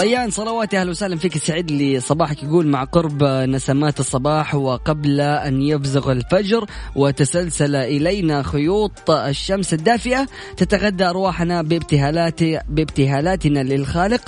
ريان 0.01 0.31
صلواتي 0.31 0.81
أهلا 0.81 0.91
وسهلا 0.91 1.17
فيك. 1.17 1.39
سعيد 1.39 1.71
لي 1.71 2.01
صباحك 2.01 2.43
يقول 2.43 2.67
مع 2.67 2.85
قرب 2.85 3.23
نسمات 3.25 4.01
الصباح 4.01 4.55
وقبل 4.55 5.21
أن 5.21 5.63
يبزغ 5.63 6.13
الفجر 6.13 6.65
وتسلسل 6.97 7.77
إلينا 7.77 8.43
خيوط 8.43 9.11
الشمس 9.11 9.75
الدافئة. 9.75 10.27
تتغدى 10.57 11.05
أرواحنا 11.05 11.63
بابتهالات 11.63 12.43
بابتهالاتنا 12.69 13.61
للخالق. 13.61 14.21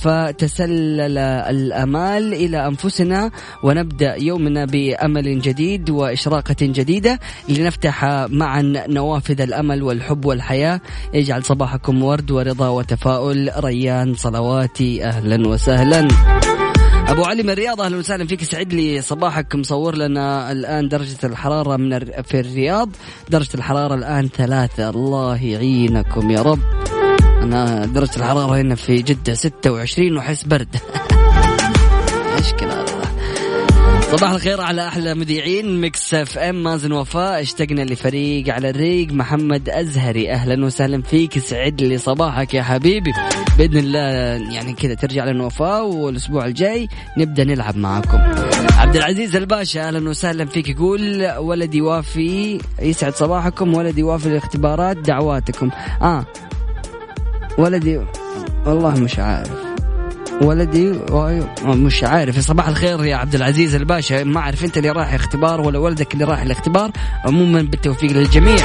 فتسلل 0.00 1.18
الأمال 1.18 2.34
إلى 2.34 2.66
أنفسنا 2.66 3.30
ونبدأ 3.62 4.14
يومنا 4.22 4.64
بأمل 4.64 5.40
جديد 5.40 5.90
وإشراقة 5.90 6.56
جديدة. 6.60 7.18
لنفتح 7.48 8.04
معا 8.30 8.62
نوافذ 8.88 9.40
الأمل 9.40 9.82
والحب 9.82 10.24
والحياة. 10.24 10.80
يجعل 11.14 11.44
صباحكم 11.44 12.02
ورد 12.02 12.30
ورضا 12.30 12.68
وتفاؤل. 12.68 13.50
ريان 13.58 14.14
صلواتي 14.14 15.17
أهلا 15.18 15.48
وسهلا. 15.48 16.08
أبو 17.08 17.24
علي 17.24 17.42
من 17.42 17.50
الرياض 17.50 17.80
أهلا 17.80 17.96
وسهلا 17.96 18.26
فيك. 18.26 18.44
سعد 18.44 18.72
لي 18.72 19.00
صباحك. 19.00 19.54
مصور 19.54 19.94
لنا 19.94 20.52
الآن 20.52 20.88
درجة 20.88 21.16
الحرارة 21.24 21.76
من 21.76 21.98
في 21.98 22.40
الرياض. 22.40 22.90
درجة 23.28 23.48
الحرارة 23.54 23.94
الآن 23.94 24.28
ثلاثة. 24.28 24.90
الله 24.90 25.44
يعينكم 25.44 26.30
يا 26.30 26.42
رب. 26.42 26.58
أنا 27.42 27.86
درجة 27.86 28.16
الحرارة 28.16 28.60
هنا 28.60 28.74
في 28.74 29.02
جدة 29.02 29.34
26 29.34 30.16
وحس 30.16 30.42
برد. 30.42 30.76
مشكلة 32.38 32.82
هذا 32.82 32.87
صباح 34.10 34.30
الخير 34.30 34.60
على 34.60 34.88
أحلى 34.88 35.14
مذيعين. 35.14 35.80
Mix 35.80 36.14
FM 36.14 36.62
مازن 36.62 36.92
وفاء. 36.92 37.42
اشتقنا 37.42 37.82
لفريق 37.82 38.54
على 38.54 38.70
الريق. 38.70 39.12
محمد 39.12 39.68
أزهري 39.68 40.32
أهلا 40.32 40.64
وسهلا 40.64 41.02
فيك. 41.02 41.38
يسعد 41.38 41.82
لي 41.82 41.98
صباحك 41.98 42.54
يا 42.54 42.62
حبيبي. 42.62 43.12
بإذن 43.58 43.76
الله 43.76 44.00
يعني 44.54 44.72
كذا 44.72 44.94
ترجع 44.94 45.24
لنا 45.24 45.44
وفاء 45.44 45.86
والأسبوع 45.86 46.46
الجاي 46.46 46.88
نبدأ 47.18 47.44
نلعب 47.44 47.76
معاكم. 47.76 48.18
عبد 48.78 48.96
العزيز 48.96 49.36
الباشا 49.36 49.88
أهلا 49.88 50.08
وسهلا 50.08 50.44
فيك. 50.44 50.68
يقول 50.68 51.30
ولدي 51.38 51.80
وافي 51.80 52.60
يسعد 52.82 53.14
صباحكم. 53.14 53.74
ولدي 53.74 54.02
وافي 54.02 54.26
الاختبارات 54.26 54.96
دعواتكم. 54.96 55.70
آه 56.02 56.26
ولدي 57.58 58.00
والله 58.66 58.94
مش 58.94 59.18
عارف. 59.18 59.68
ولدي 60.42 60.92
مش 61.64 62.04
عارف. 62.04 62.40
صباح 62.40 62.68
الخير 62.68 63.04
يا 63.04 63.16
عبد 63.16 63.34
العزيز 63.34 63.74
الباشا. 63.74 64.24
ما 64.24 64.40
أعرف 64.40 64.64
أنت 64.64 64.78
اللي 64.78 64.90
رايح 64.90 65.14
اختبار 65.14 65.60
ولا 65.60 65.78
ولدك 65.78 66.14
اللي 66.14 66.24
رايح 66.24 66.40
الاختبار. 66.40 66.90
عموما 67.24 67.62
بالتوفيق 67.62 68.12
للجميع. 68.12 68.56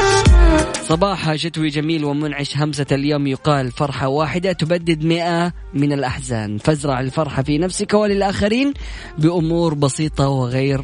صباح 0.84 1.36
شتوي 1.36 1.70
جميل 1.70 2.06
ومنعش 2.06 2.58
همسة 2.58 2.86
اليوم 2.92 3.28
يقال 3.28 3.72
فرحة 3.72 4.08
واحدة 4.08 4.52
تبدد 4.52 5.04
مئة 5.04 5.54
من 5.74 5.94
الأحزان. 5.94 6.58
فازرع 6.58 7.00
الفرحة 7.00 7.44
في 7.44 7.58
نفسك 7.58 7.94
وللآخرين 7.94 8.74
بأمور 9.18 9.74
بسيطة 9.74 10.28
وغير 10.28 10.82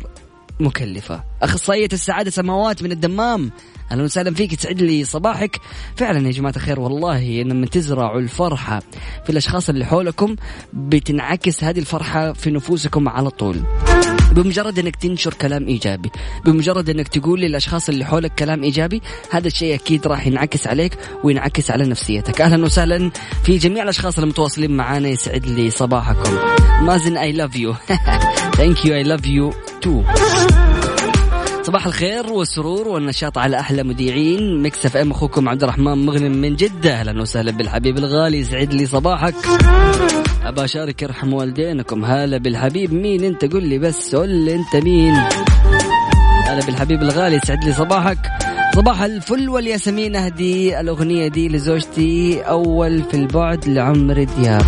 مكلفة. 0.59 1.23
أخصائية 1.41 1.89
السعادة 1.93 2.31
سماوات 2.31 2.83
من 2.83 2.91
الدمام 2.91 3.51
أهلا 3.91 4.03
وسهلا 4.03 4.33
فيك 4.33 4.55
تسعد 4.55 4.81
لي 4.81 5.03
صباحك. 5.03 5.59
فعلا 5.95 6.27
يا 6.27 6.31
جماعة 6.31 6.53
الخير 6.55 6.79
والله 6.79 7.41
لما 7.41 7.65
تزرعوا 7.65 8.19
الفرحة 8.19 8.81
في 9.23 9.29
الأشخاص 9.29 9.69
اللي 9.69 9.85
حولكم 9.85 10.35
بتنعكس 10.73 11.63
هذه 11.63 11.79
الفرحة 11.79 12.33
في 12.33 12.51
نفوسكم 12.51 13.09
على 13.09 13.29
طول. 13.29 13.63
بمجرد 14.31 14.79
إنك 14.79 14.95
تنشر 14.95 15.33
كلام 15.33 15.67
إيجابي 15.67 16.12
بمجرد 16.45 16.89
إنك 16.89 17.07
تقول 17.07 17.41
للأشخاص 17.41 17.89
اللي 17.89 18.05
حولك 18.05 18.31
كلام 18.36 18.63
إيجابي 18.63 19.01
هذا 19.31 19.48
الشيء 19.48 19.75
أكيد 19.75 20.07
راح 20.07 20.27
ينعكس 20.27 20.67
عليك 20.67 20.98
وينعكس 21.24 21.71
على 21.71 21.86
نفسيتك. 21.86 22.41
أهلا 22.41 22.65
وسهلا 22.65 23.12
في 23.43 23.57
جميع 23.57 23.83
الأشخاص 23.83 24.19
المتواصلين 24.19 24.71
معنا 24.71 25.07
يسعد 25.07 25.45
لي 25.45 25.69
صباحكم. 25.69 26.38
مازن 26.86 27.17
I 27.17 27.31
love 27.31 27.55
you 27.55 27.75
thank 28.57 28.86
you 28.86 28.95
I 28.95 29.03
love 29.03 29.27
you 29.27 29.53
too 29.81 30.03
صباح 31.69 31.85
الخير 31.85 32.33
والسرور 32.33 32.88
والنشاط 32.88 33.38
على 33.38 33.59
أحلى 33.59 33.83
مذيعين. 33.83 34.63
Mix 34.63 34.86
FM 34.86 35.12
أخوكم 35.11 35.49
عبد 35.49 35.63
الرحمن 35.63 36.05
مغنم 36.05 36.31
من 36.31 36.55
جدة. 36.55 36.93
أهلا 36.93 37.21
وسهلا 37.21 37.51
بالحبيب 37.51 37.97
الغالي 37.97 38.39
يسعد 38.39 38.73
لي 38.73 38.85
صباحك. 38.85 39.35
ابى 40.45 40.63
اشارك 40.63 41.01
يرحم 41.01 41.33
والدينكم. 41.33 42.05
هلا 42.05 42.38
بالحبيب 42.38 42.93
مين 42.93 43.23
أنت؟ 43.23 43.45
قل 43.45 43.63
لي 43.63 43.79
بس 43.79 44.15
قل 44.15 44.29
لي 44.29 44.55
أنت 44.55 44.83
مين؟ 44.83 45.13
هلا 46.45 46.65
بالحبيب 46.65 47.01
الغالي 47.01 47.35
يسعد 47.35 47.63
لي 47.63 47.73
صباحك. 47.73 48.31
صباح 48.75 49.01
الفل 49.01 49.49
والياسمين 49.49 50.15
أهدي 50.15 50.79
الأغنية 50.79 51.27
دي 51.27 51.49
لزوجتي. 51.49 52.41
أول 52.41 53.03
في 53.03 53.13
البعد 53.13 53.67
لعمر 53.67 54.23
دياب. 54.23 54.65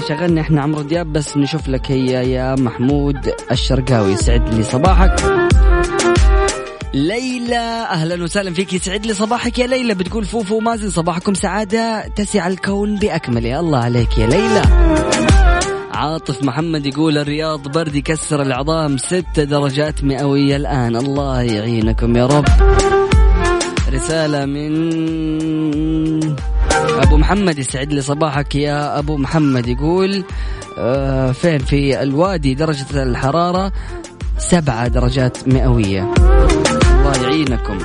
شغلنا 0.00 0.40
إحنا 0.40 0.62
عمرو 0.62 0.82
دياب 0.82 1.12
بس 1.12 1.36
نشوف 1.36 1.68
لك 1.68 1.90
هي 1.90 2.32
يا 2.32 2.54
محمود 2.54 3.32
الشرقاوي. 3.50 4.12
يسعد 4.12 4.54
لي 4.54 4.62
صباحك. 4.62 5.14
ليلى 6.94 7.86
أهلا 7.90 8.22
وسهلا 8.22 8.54
فيك 8.54 8.72
يسعد 8.72 9.06
لي 9.06 9.14
صباحك 9.14 9.58
يا 9.58 9.66
ليلى. 9.66 9.94
بتقول 9.94 10.24
فوفو 10.24 10.60
مازن 10.60 10.90
صباحكم 10.90 11.34
سعادة. 11.34 12.08
تسع 12.16 12.46
الكون 12.46 12.96
باكمله 12.96 13.60
الله 13.60 13.78
عليك 13.78 14.18
يا 14.18 14.26
ليلى. 14.26 14.62
عاطف 15.92 16.42
محمد 16.42 16.86
يقول 16.86 17.18
الرياض 17.18 17.68
برد 17.68 17.94
يكسر 17.94 18.42
العظام. 18.42 18.96
ستة 18.96 19.44
درجات 19.44 20.04
مئوية 20.04 20.56
الآن. 20.56 20.96
الله 20.96 21.42
يعينكم 21.42 22.16
يا 22.16 22.26
رب. 22.26 22.44
رسالة 23.92 24.46
من 24.46 24.72
أبو 26.82 27.16
محمد 27.16 27.58
يسعد 27.58 27.92
لي 27.92 28.02
صباحك 28.02 28.54
يا 28.54 28.98
أبو 28.98 29.16
محمد. 29.16 29.66
يقول 29.66 30.24
آه 30.78 31.32
فين 31.32 31.58
في 31.58 32.02
الوادي 32.02 32.54
درجة 32.54 33.02
الحرارة؟ 33.02 33.72
سبعة 34.38 34.88
درجات 34.88 35.48
مئوية. 35.48 36.14
الله 36.18 37.22
يعينكم. 37.22 37.78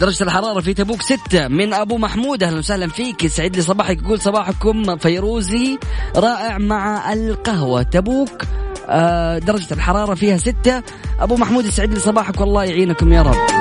درجة 0.00 0.22
الحرارة 0.22 0.60
في 0.60 0.74
تبوك 0.74 1.02
ستة. 1.02 1.48
من 1.48 1.74
أبو 1.74 1.98
محمود 1.98 2.42
أهلا 2.42 2.58
وسهلا 2.58 2.88
فيك. 2.88 3.24
يسعد 3.24 3.56
لي 3.56 3.62
صباحك. 3.62 4.02
يقول 4.02 4.20
صباحكم 4.20 4.96
فيروزي 4.96 5.78
رائع 6.16 6.58
مع 6.58 7.12
القهوة. 7.12 7.82
تبوك 7.82 8.42
آه 8.88 9.38
درجة 9.38 9.74
الحرارة 9.74 10.14
فيها 10.14 10.36
ستة. 10.36 10.82
أبو 11.20 11.36
محمود 11.36 11.64
يسعد 11.64 11.94
لي 11.94 12.00
صباحك. 12.00 12.40
والله 12.40 12.64
يعينكم 12.64 13.12
يا 13.12 13.22
رب. 13.22 13.59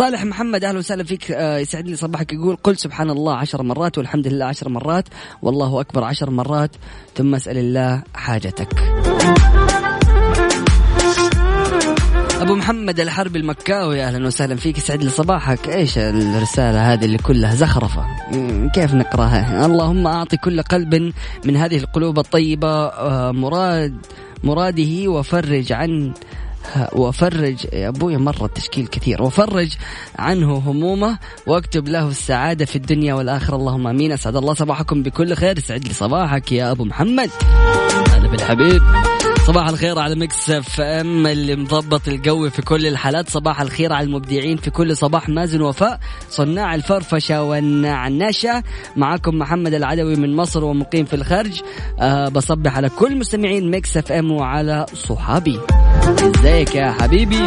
صالح 0.00 0.24
محمد 0.24 0.64
أهلا 0.64 0.78
وسهلا 0.78 1.04
فيك. 1.04 1.30
آه، 1.30 1.58
يسعد 1.58 1.88
لي 1.88 1.96
صباحك. 1.96 2.32
يقول 2.32 2.56
قل 2.56 2.76
سبحان 2.76 3.10
الله 3.10 3.34
عشر 3.34 3.62
مرات 3.62 3.98
والحمد 3.98 4.28
لله 4.28 4.44
عشر 4.44 4.68
مرات 4.68 5.04
والله 5.42 5.80
أكبر 5.80 6.04
عشر 6.04 6.30
مرات. 6.30 6.70
ثم 7.16 7.34
اسأل 7.34 7.58
الله 7.58 8.02
حاجتك. 8.14 8.68
أبو 12.40 12.54
محمد 12.54 13.00
الحربي 13.00 13.38
المكاوي 13.38 14.04
أهلا 14.04 14.26
وسهلا 14.26 14.56
فيك. 14.56 14.78
يسعد 14.78 15.02
لي 15.04 15.10
صباحك. 15.10 15.68
إيش 15.68 15.98
الرسالة 15.98 16.92
هذه 16.92 17.04
اللي 17.04 17.18
كلها 17.18 17.54
زخرفة؟ 17.54 18.04
كيف 18.74 18.94
نقراها؟ 18.94 19.66
اللهم 19.66 20.06
أعطي 20.06 20.36
كل 20.36 20.62
قلب 20.62 21.12
من 21.44 21.56
هذه 21.56 21.76
القلوب 21.76 22.18
الطيبة. 22.18 22.86
آه، 22.86 23.32
مراد 23.32 23.94
مراده 24.44 25.08
وفرج 25.08 25.72
عن 25.72 26.12
وفرج 26.92 27.66
يا 27.72 27.88
أبوي 27.88 28.16
مره 28.16 28.44
التشكيل 28.44 28.86
كثير. 28.86 29.22
وفرج 29.22 29.72
عنه 30.18 30.58
همومه 30.58 31.18
واكتب 31.46 31.88
له 31.88 32.08
السعادة 32.08 32.64
في 32.64 32.76
الدنيا 32.76 33.14
والآخرة. 33.14 33.56
اللهم 33.56 33.86
آمين. 33.86 34.12
أسعد 34.12 34.36
الله 34.36 34.54
صباحكم 34.54 35.02
بكل 35.02 35.34
خير. 35.34 35.58
يسعد 35.58 35.88
لي 35.88 35.94
صباحك 35.94 36.52
يا 36.52 36.70
أبو 36.70 36.84
محمد. 36.84 37.30
هلا 38.12 38.28
بالحبيب. 38.28 38.82
صباح 39.50 39.68
الخير 39.68 39.98
على 39.98 40.14
Mix 40.14 40.50
FM 40.50 41.26
اللي 41.26 41.56
مضبط 41.56 42.08
الجو 42.08 42.50
في 42.50 42.62
كل 42.62 42.86
الحالات. 42.86 43.28
صباح 43.28 43.60
الخير 43.60 43.92
على 43.92 44.06
المبدعين 44.06 44.56
في 44.56 44.70
كل 44.70 44.96
صباح. 44.96 45.28
مازن 45.28 45.60
وفاء 45.60 46.00
صناع 46.28 46.74
الفرفشة 46.74 47.42
والنعنشة. 47.42 48.62
معكم 48.96 49.38
محمد 49.38 49.74
العدوي 49.74 50.16
من 50.16 50.36
مصر 50.36 50.64
ومقيم 50.64 51.04
في 51.04 51.14
الخارج. 51.14 51.60
أه 52.00 52.28
بصبح 52.28 52.76
على 52.76 52.88
كل 52.88 53.16
مستمعين 53.16 53.70
Mix 53.70 53.96
FM 53.96 54.30
وعلى 54.30 54.86
صحابي. 54.94 55.60
ازيك 56.36 56.74
يا 56.74 56.92
حبيبي؟ 57.00 57.46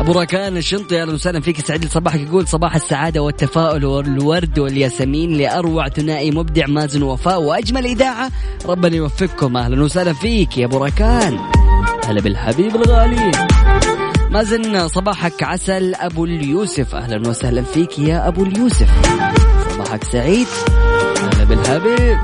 أبو 0.00 0.12
راكان 0.12 0.56
الشنطي 0.56 1.02
أهلا 1.02 1.12
وسهلا 1.12 1.40
فيك 1.40 1.66
يسعد 1.66 1.92
صباحك. 1.92 2.20
يقول 2.20 2.48
صباح 2.48 2.74
السعادة 2.74 3.22
والتفاؤل 3.22 3.84
والورد 3.84 4.58
والياسمين 4.58 5.32
لأروع 5.32 5.88
ثنائي 5.88 6.30
مبدع 6.30 6.66
مازن 6.66 7.02
وفاء 7.02 7.42
وأجمل 7.42 7.84
إذاعة. 7.84 8.30
ربنا 8.66 8.96
يوفقكم. 8.96 9.56
أهلا 9.56 9.82
وسهلا 9.82 10.12
فيك 10.12 10.58
يا 10.58 10.66
أبو 10.66 10.84
راكان. 10.84 11.38
هلا 12.06 12.20
بالحبيب 12.20 12.76
الغالي. 12.76 13.32
مازن 14.30 14.88
صباحك 14.88 15.42
عسل 15.42 15.94
أبو 15.94 16.24
اليوسف. 16.24 16.94
أهلا 16.94 17.28
وسهلا 17.28 17.62
فيك 17.62 17.98
يا 17.98 18.28
أبو 18.28 18.44
اليوسف. 18.44 18.90
صباحك 19.70 20.04
سعيد. 20.04 20.46
هلا 21.34 21.44
بالحبيب. 21.44 22.18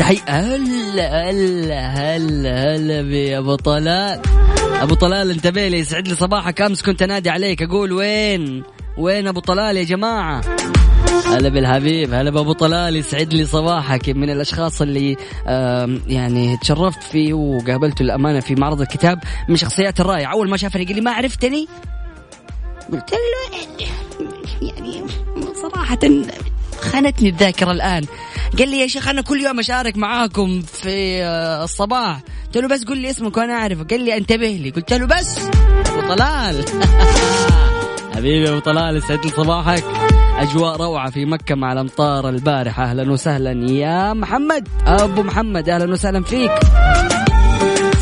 تحية. 0.00 0.20
هلا 0.28 1.30
هلا 1.30 1.80
هلا 1.88 2.74
هلا 2.74 3.02
بأبو 3.02 3.54
طلال؟ 3.54 4.20
أبو 4.80 4.94
طلال 4.94 5.30
انتبه 5.30 5.68
لي 5.68 5.78
يسعد 5.78 6.08
لي 6.08 6.14
صباحك. 6.14 6.60
أمس 6.60 6.82
كنت 6.82 7.02
أنادي 7.02 7.30
عليك 7.30 7.62
أقول 7.62 7.92
وين؟ 7.92 8.62
وين 8.98 9.26
أبو 9.26 9.40
طلال 9.40 9.76
يا 9.76 9.84
جماعة؟ 9.84 10.40
هلا 11.26 11.48
بالحبيب 11.48 12.14
هلا 12.14 12.30
بأبو 12.30 12.52
طلال 12.52 12.96
يسعد 12.96 13.34
لي 13.34 13.46
صباحك. 13.46 14.08
من 14.08 14.30
الأشخاص 14.30 14.82
اللي 14.82 15.16
يعني 16.06 16.56
تشرفت 16.56 17.02
فيه 17.02 17.32
وقابلته 17.32 18.02
الأمانة 18.02 18.40
في 18.40 18.54
معرض 18.54 18.80
الكتاب 18.80 19.18
من 19.48 19.56
شخصيات 19.56 20.00
الرائعة. 20.00 20.32
أول 20.32 20.50
ما 20.50 20.56
شافني 20.56 20.84
قال 20.84 20.94
لي 20.94 21.00
ما 21.00 21.10
عرفتني؟ 21.10 21.68
قلت 22.92 23.10
له 23.12 23.68
يعني 24.62 25.02
صراحة 25.62 25.98
خانتني 26.80 27.28
الذاكرة 27.28 27.72
الآن. 27.72 28.04
قال 28.58 28.68
لي 28.68 28.80
يا 28.80 28.86
شيخ 28.86 29.08
أنا 29.08 29.22
كل 29.22 29.40
يوم 29.40 29.58
أشارك 29.58 29.96
معاكم 29.96 30.62
في 30.62 31.22
آه، 31.24 31.64
الصباح. 31.64 32.20
قلت 32.46 32.56
له 32.56 32.68
بس 32.68 32.84
قل 32.84 32.98
لي 32.98 33.10
اسمك 33.10 33.36
وأنا 33.36 33.52
اعرفه 33.52 33.84
قال 33.90 34.00
لي 34.04 34.16
انتبه 34.16 34.46
لي. 34.48 34.70
قلت 34.70 34.92
له 34.92 35.06
بس. 35.06 35.38
أبو 35.86 36.14
طلال. 36.14 36.64
حبيبي 38.14 38.50
أبو 38.50 38.58
طلال 38.58 38.96
يسعد 38.96 39.26
صباحك. 39.26 39.84
أجواء 40.38 40.76
روعة 40.76 41.10
في 41.10 41.24
مكة 41.24 41.54
مع 41.54 41.72
الأمطار 41.72 42.28
البارحة. 42.28 42.84
أهلا 42.84 43.12
وسهلا. 43.12 43.70
يا 43.70 44.12
محمد. 44.12 44.68
أبو 44.86 45.22
محمد 45.22 45.68
أهلا 45.68 45.92
وسهلا 45.92 46.22
فيك. 46.22 46.52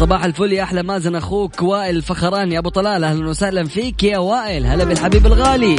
صباح 0.00 0.24
الفل 0.24 0.52
يا 0.52 0.62
أحلى 0.62 0.82
مازن 0.82 1.16
أخوك 1.16 1.62
وائل 1.62 2.02
فخراني 2.02 2.58
أبو 2.58 2.68
طلال 2.68 3.04
أهلا 3.04 3.28
وسهلا 3.28 3.64
فيك 3.64 4.02
يا 4.02 4.18
وائل. 4.18 4.66
هلا 4.66 4.84
بالحبيب 4.84 5.26
الغالي. 5.26 5.76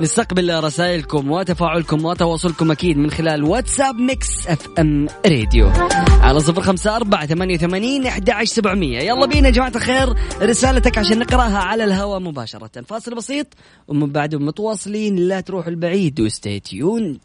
نستقبل 0.00 0.64
رسائلكم 0.64 1.30
وتفاعلكم 1.30 2.04
وتواصلكم 2.04 2.70
أكيد 2.70 2.96
من 2.96 3.10
خلال 3.10 3.44
واتساب 3.44 3.94
Mix 3.94 4.46
FM 4.46 5.06
Radio. 5.26 5.72
على 6.20 6.40
صفر 6.40 6.62
خمسة 6.62 6.96
أربعة 6.96 7.26
ثمانية 7.26 7.54
وثمانين 7.54 8.06
أحد 8.06 8.30
عشر 8.30 8.52
سبعمية. 8.52 9.00
يلا 9.00 9.26
بينا 9.26 9.48
يا 9.48 9.52
جماعة 9.52 9.72
الخير 9.76 10.14
رسالتك 10.42 10.98
عشان 10.98 11.18
نقرأها 11.18 11.58
على 11.58 11.84
الهواء 11.84 12.20
مباشرة. 12.20 12.82
فاصل 12.88 13.14
بسيط 13.14 13.46
ومن 13.88 14.12
بعد 14.12 14.34
متواصلين 14.34 15.16
لا 15.16 15.40
تروحوا 15.40 15.70
البعيد 15.70 16.20
و 16.20 16.28
stay 16.28 16.60
tuned 16.60 17.18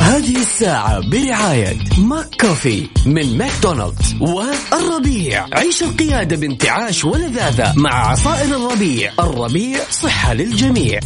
هذه 0.00 0.36
الساعة 0.36 1.10
برعاية 1.10 1.78
McCafé 1.98 2.86
من 3.06 3.38
ماكدونالدز 3.38 4.14
والربيع. 4.20 5.46
عيش 5.52 5.82
القيادة 5.82 6.36
بانتعاش 6.36 7.04
ولذاذة 7.04 7.72
مع 7.76 8.10
عصائر 8.10 8.56
الربيع. 8.56 9.12
الربيع 9.18 9.78
صحة 9.90 10.34
للجميع. 10.34 11.00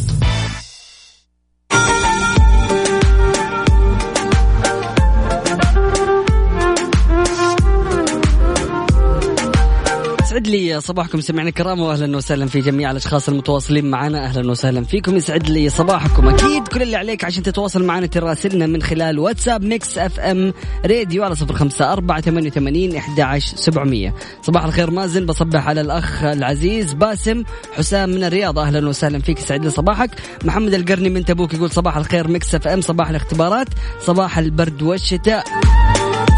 يسعد 10.39 10.51
لي 10.51 10.81
صباحكم. 10.81 11.21
سمعنا 11.21 11.49
الكرام 11.49 11.81
واهلا 11.81 12.17
وسهلا 12.17 12.47
في 12.47 12.61
جميع 12.61 12.91
الأشخاص 12.91 13.29
المتواصلين 13.29 13.91
معنا. 13.91 14.25
أهلا 14.25 14.51
وسهلا 14.51 14.85
فيكم. 14.85 15.17
يسعد 15.17 15.49
لي 15.49 15.69
صباحكم. 15.69 16.29
أكيد 16.29 16.69
كل 16.69 16.83
اللي 16.83 16.97
عليك 16.97 17.25
عشان 17.25 17.43
تتواصل 17.43 17.85
معنا 17.85 18.07
تراسلنا 18.07 18.67
من 18.67 18.83
خلال 18.83 19.19
واتساب 19.19 19.65
Mix 19.65 19.99
FM 19.99 20.53
Radio 20.87 21.25
على 21.25 21.35
صفر 21.35 21.55
خمسة 21.55 21.93
أربعة 21.93 22.21
ثمانية 22.21 22.49
وثمانين 22.49 22.97
أحد 22.97 23.21
عشر 23.21 23.57
سبعمية. 23.57 24.15
صباح 24.43 24.65
الخير 24.65 24.91
مازن. 24.91 25.27
بصبح 25.27 25.69
على 25.69 25.81
الأخ 25.81 26.25
العزيز 26.25 26.93
باسم 26.93 27.43
حسام 27.77 28.11
من 28.11 28.25
الرياض. 28.25 28.59
أهلا 28.59 28.89
وسهلا 28.89 29.19
فيك. 29.19 29.39
يسعد 29.39 29.65
لي 29.65 29.71
صباحك. 29.71 30.11
محمد 30.45 30.75
القرني 30.75 31.11
من 31.11 31.25
تبوك 31.25 31.55
يقول 31.55 31.71
صباح 31.71 31.97
الخير. 31.97 32.29
Mix 32.29 32.55
FM 32.55 32.81
صباح 32.81 33.09
الاختبارات 33.09 33.69
صباح 34.01 34.39
البرد 34.39 34.83
والشتاء. 34.83 35.45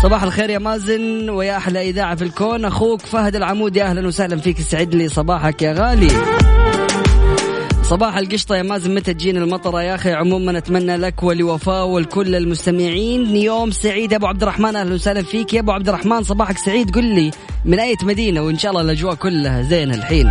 صباح 0.02 0.22
الخير 0.22 0.50
يا 0.50 0.58
مازن 0.58 1.30
ويا 1.30 1.56
أحلى 1.56 1.88
إذاعة 1.88 2.14
في 2.14 2.24
الكون. 2.24 2.64
أخوك 2.64 3.00
فهد 3.00 3.36
العمودي 3.36 3.82
أهلا 3.82 4.06
وسهلا 4.06 4.36
فيك. 4.36 4.60
يسعد 4.60 4.94
لي 4.94 5.08
صباحك 5.08 5.62
يا 5.62 5.72
غالي. 5.72 6.10
صباح 7.82 8.16
القشطة 8.16 8.56
يا 8.56 8.62
مازن 8.62 8.94
متى 8.94 9.14
تجينا 9.14 9.44
المطرة 9.44 9.82
يا 9.82 9.94
أخي؟ 9.94 10.12
عموما 10.12 10.58
أتمنى 10.58 10.96
لك 10.96 11.22
ولوفاء 11.22 11.86
ولكل 11.86 12.34
المستمعين. 12.34 13.36
يوم 13.36 13.70
سعيد 13.70 14.12
يا 14.12 14.16
أبو 14.16 14.26
عبد 14.26 14.42
الرحمن 14.42 14.76
أهلا 14.76 14.94
وسهلا 14.94 15.22
فيك. 15.22 15.54
يا 15.54 15.60
أبو 15.60 15.72
عبد 15.72 15.88
الرحمن 15.88 16.22
صباحك 16.22 16.58
سعيد. 16.58 16.94
قل 16.94 17.04
لي 17.04 17.30
من 17.64 17.80
أي 17.80 17.94
مدينة؟ 18.02 18.40
وإن 18.40 18.58
شاء 18.58 18.70
الله 18.72 18.82
الأجواء 18.82 19.14
كلها 19.14 19.62
زينة 19.62 19.94
الحين. 19.94 20.30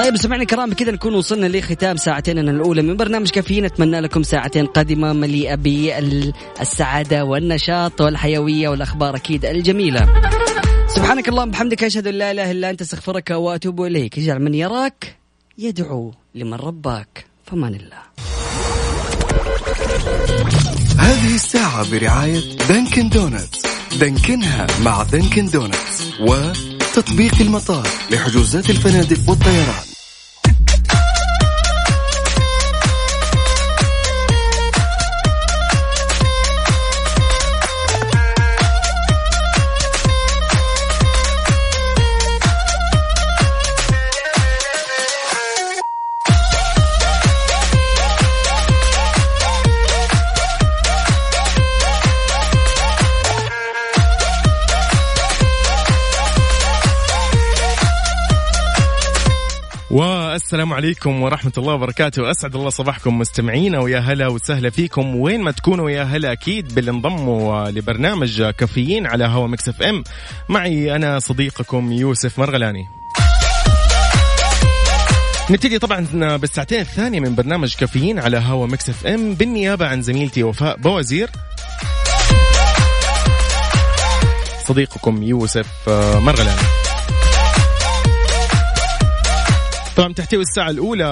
طيب 0.00 0.16
سمعنا 0.16 0.42
الكرام 0.42 0.70
بكذا 0.70 0.92
نكون 0.92 1.14
وصلنا 1.14 1.46
لختام 1.46 1.96
ساعتين 1.96 2.38
الأولى 2.38 2.82
من 2.82 2.96
برنامج 2.96 3.30
كافيين. 3.30 3.64
أتمنى 3.64 4.00
لكم 4.00 4.22
ساعتين 4.22 4.66
قادمة 4.66 5.12
مليئة 5.12 5.54
بالسعادة 5.54 7.24
والنشاط 7.24 8.00
والحيوية 8.00 8.68
والأخبار 8.68 9.16
أكيد 9.16 9.44
الجميلة. 9.44 10.08
سبحانك 10.88 11.28
اللهم 11.28 11.50
بحمدك 11.50 11.84
أشهد 11.84 12.06
أن 12.06 12.14
لا 12.14 12.30
إله 12.30 12.50
إلا 12.50 12.70
أنت 12.70 12.80
أستغفرك 12.80 13.30
وأتوب 13.30 13.82
إليك. 13.82 14.18
اجعل 14.18 14.42
من 14.42 14.54
يراك 14.54 15.16
يدعو 15.58 16.14
لمن 16.34 16.54
رباك. 16.54 17.24
فمان 17.46 17.74
الله. 17.74 18.02
هذه 20.98 21.34
الساعة 21.34 21.90
برعاية 21.90 22.40
Dunkin' 22.68 23.08
Donuts. 23.08 23.62
دانكنها 24.00 24.66
مع 24.84 25.02
Dunkin' 25.02 25.46
Donuts. 25.46 26.12
وتطبيق 26.20 27.34
المطار 27.40 27.88
لحجوزات 28.10 28.70
الفنادق 28.70 29.30
والطيران 29.30 29.89
والسلام 60.40 60.72
عليكم 60.72 61.22
ورحمة 61.22 61.52
الله 61.58 61.74
وبركاته. 61.74 62.30
أسعد 62.30 62.56
الله 62.56 62.70
صباحكم 62.70 63.18
مستمعينا 63.18 63.78
ويا 63.78 63.98
هلا 63.98 64.28
وسهلا 64.28 64.70
فيكم. 64.70 65.16
وين 65.16 65.40
ما 65.40 65.50
تكونوا 65.50 65.90
يا 65.90 66.02
هلا 66.02 66.32
أكيد 66.32 66.74
باللي 66.74 66.90
انضموا 66.90 67.70
لبرنامج 67.70 68.42
كافيين 68.42 69.06
على 69.06 69.24
هوا 69.24 69.46
Mix 69.46 69.68
FM. 69.68 70.04
معي 70.48 70.96
أنا 70.96 71.18
صديقكم 71.18 71.92
يوسف 71.92 72.38
مرغلاني. 72.38 72.88
نبتدي 75.50 75.78
طبعا 75.78 76.06
بالساعتين 76.36 76.80
الثانية 76.80 77.20
من 77.20 77.34
برنامج 77.34 77.74
كافيين 77.74 78.18
على 78.18 78.38
هوا 78.38 78.66
Mix 78.66 78.88
FM. 78.88 79.34
بالنيابة 79.34 79.86
عن 79.86 80.02
زميلتي 80.02 80.42
وفاء 80.42 80.76
بوزير. 80.76 81.30
صديقكم 84.66 85.22
يوسف 85.22 85.88
مرغلاني. 86.16 86.60
طبعا 90.00 90.12
تحتوي 90.12 90.42
الساعة 90.42 90.70
الأولى 90.70 91.04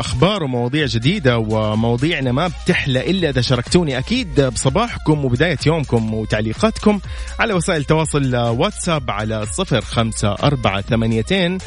أخبار 0.00 0.44
ومواضيع 0.44 0.86
جديدة 0.86 1.38
ومواضيعنا 1.38 2.32
ما 2.32 2.48
بتحلى 2.48 3.10
إلا 3.10 3.30
إذا 3.30 3.40
شاركتوني 3.40 3.98
أكيد 3.98 4.40
بصباحكم 4.40 5.24
وبداية 5.24 5.58
يومكم 5.66 6.14
وتعليقاتكم 6.14 7.00
على 7.40 7.52
وسائل 7.52 7.80
التواصل 7.80 8.36
واتساب 8.36 9.10
على 9.10 9.46
صفر 9.46 9.80
خمسة 9.80 10.32
أربعة 10.32 10.80
ثمانيتين 10.80 11.58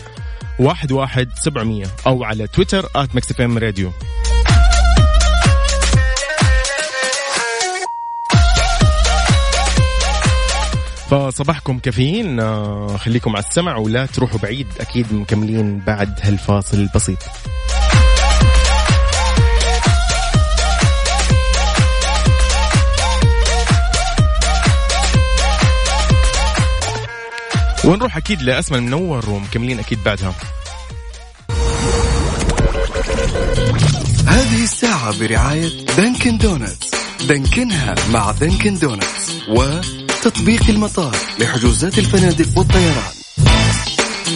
واحد 0.59 0.91
واحد 0.91 1.29
سبعمية 1.35 1.85
أو 2.07 2.23
على 2.23 2.47
تويتر 2.47 2.89
آت 2.95 3.15
مكسف 3.15 3.41
راديو. 3.41 3.91
فصباحكم 11.09 11.79
كافيين. 11.79 12.39
آه، 12.39 12.97
خليكم 12.97 13.35
على 13.35 13.45
السمع 13.45 13.77
ولا 13.77 14.05
تروحوا 14.05 14.39
بعيد 14.39 14.67
أكيد 14.79 15.13
مكملين 15.13 15.79
بعد 15.79 16.19
هالفاصل 16.21 16.77
البسيط. 16.77 17.17
ونروح 27.85 28.17
أكيد 28.17 28.41
لأسماء 28.41 28.79
المنور 28.79 29.29
ومكملين 29.29 29.79
أكيد 29.79 30.03
بعدها. 30.03 30.33
هذه 34.27 34.63
الساعة 34.63 35.19
برعاية 35.19 35.85
دانكن 35.97 36.37
دونتس. 36.37 36.91
دانكنها 37.27 37.95
مع 38.11 38.31
Dunkin' 38.31 38.79
Donuts 38.79 39.49
وتطبيق 40.25 40.69
المطار 40.69 41.15
لحجوزات 41.39 41.99
الفنادق 41.99 42.57
والطيران. 42.57 43.11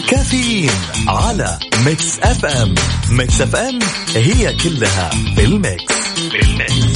كافيين 0.08 0.70
على 1.08 1.58
Mix 1.84 2.18
FM. 2.18 2.74
Mix 3.10 3.40
FM 3.40 3.78
هي 4.14 4.56
كلها 4.56 5.10
بال 5.36 5.59
mix 5.59 5.94
بال 6.32 6.55
mix 6.55 6.89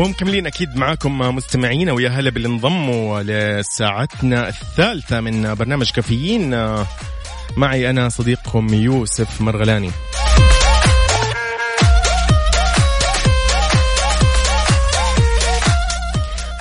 ومكملين 0.00 0.46
أكيد 0.46 0.76
معاكم 0.76 1.18
مستمعينا 1.18 1.92
ويا 1.92 2.08
هلا 2.08 2.30
باللي 2.30 2.48
انضموا 2.48 3.22
لساعتنا 3.22 4.48
الثالثة 4.48 5.20
من 5.20 5.54
برنامج 5.54 5.90
كافيين. 5.90 6.74
معي 7.56 7.90
أنا 7.90 8.08
صديقكم 8.08 8.74
يوسف 8.74 9.40
مرغلاني. 9.40 9.90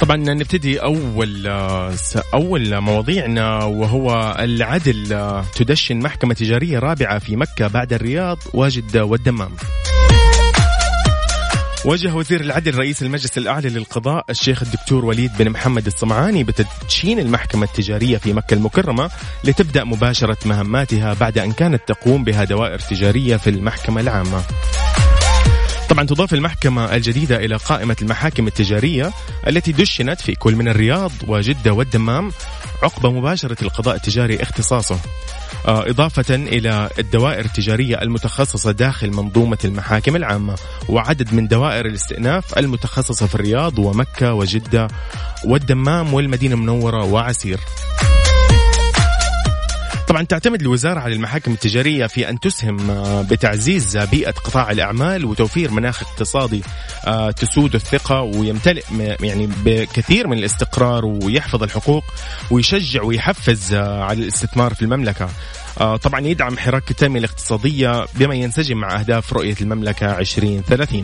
طبعا 0.02 0.18
نبتدي 0.18 0.82
أول 0.82 1.48
أول 2.34 2.80
مواضيعنا 2.80 3.64
وهو 3.64 4.36
العدل. 4.40 5.44
تدشن 5.56 6.00
محكمة 6.00 6.34
تجارية 6.34 6.80
رابعة 6.80 7.20
في 7.20 7.36
مكة 7.36 7.68
بعد 7.68 7.94
الرياض 7.94 8.38
وجده 8.54 9.06
والدمام. 9.06 9.52
وجه 11.90 12.16
وزير 12.16 12.42
العدل 12.42 12.76
رئيس 12.76 13.02
المجلس 13.02 13.38
الأعلى 13.38 13.70
للقضاء 13.70 14.26
الشيخ 14.30 14.64
الدكتور 14.64 15.06
وليد 15.06 15.32
بن 15.40 15.50
محمد 15.50 15.86
الصمعاني 15.86 16.44
بتدشين 16.44 17.20
المحكمة 17.20 17.64
التجارية 17.64 18.18
في 18.18 18.34
مكة 18.34 18.54
المكرمة 18.54 19.10
لتبدأ 19.44 19.84
مباشرة 19.84 20.38
مهماتها 20.46 21.14
بعد 21.14 21.38
أن 21.38 21.52
كانت 21.52 21.82
تقوم 21.88 22.24
بها 22.24 22.44
دوائر 22.44 22.80
تجارية 22.80 23.38
في 23.38 23.50
المحكمة 23.50 24.02
العامة. 24.02 24.44
طبعا 25.90 26.04
تضاف 26.04 26.34
المحكمة 26.34 26.96
الجديدة 26.96 27.36
إلى 27.36 27.56
قائمة 27.56 27.96
المحاكم 28.02 28.48
التجارية 28.48 29.12
التي 29.48 29.72
دشنت 29.72 30.22
في 30.22 30.36
كل 30.36 30.56
من 30.56 30.68
الرياض 30.68 31.12
وجدة 31.28 31.74
والدمام 31.74 32.32
عقب 32.84 33.06
مباشرة 33.06 33.58
القضاء 33.62 33.96
التجاري 33.96 34.44
اختصاصه. 34.44 35.00
آه، 35.68 35.90
إضافة 35.90 36.36
إلى 36.36 36.90
الدوائر 37.00 37.46
التجارية 37.46 38.02
المتخصصة 38.02 38.72
داخل 38.72 39.12
منظومة 39.12 39.58
المحاكم 39.66 40.16
العامة 40.16 40.56
وعدد 40.90 41.34
من 41.34 41.48
دوائر 41.48 41.86
الاستئناف 41.86 42.58
المتخصصة 42.58 43.28
في 43.28 43.36
الرياض 43.36 43.80
ومكة 43.80 44.34
وجدة 44.34 44.88
والدمام 45.46 46.14
والمدينة 46.14 46.56
المنورة 46.56 47.06
وعسير. 47.06 47.60
طبعا 50.10 50.24
تعتمد 50.24 50.62
الوزارة 50.62 51.00
على 51.00 51.14
المحاكم 51.14 51.52
التجارية 51.52 52.08
في 52.08 52.30
أن 52.30 52.40
تسهم 52.40 52.92
آه، 52.92 53.22
بتعزيز 53.22 53.98
بيئة 53.98 54.32
قطاع 54.32 54.72
الأعمال 54.72 55.26
وتوفير 55.26 55.72
مناخ 55.72 56.04
اقتصادي 56.04 56.64
آه، 57.08 57.32
تسود 57.32 57.76
الثقة 57.76 58.22
ويمتلئ 58.22 58.84
يعني 59.22 59.50
بكثير 59.66 60.28
من 60.28 60.38
الاستقرار 60.38 61.06
ويحفظ 61.06 61.64
الحقوق 61.64 62.04
ويشجع 62.52 63.04
ويحفز 63.04 63.74
آه، 63.74 64.04
على 64.04 64.20
الاستثمار 64.20 64.74
في 64.74 64.82
المملكة. 64.82 65.30
طبعا 66.02 66.20
يدعم 66.20 66.58
حراك 66.58 66.92
التنمية 66.92 67.20
الاقتصادية 67.20 68.06
بما 68.16 68.36
ينسجم 68.36 68.78
مع 68.78 69.00
أهداف 69.00 69.34
رؤية 69.34 69.56
المملكة 69.62 70.20
2030 70.20 71.04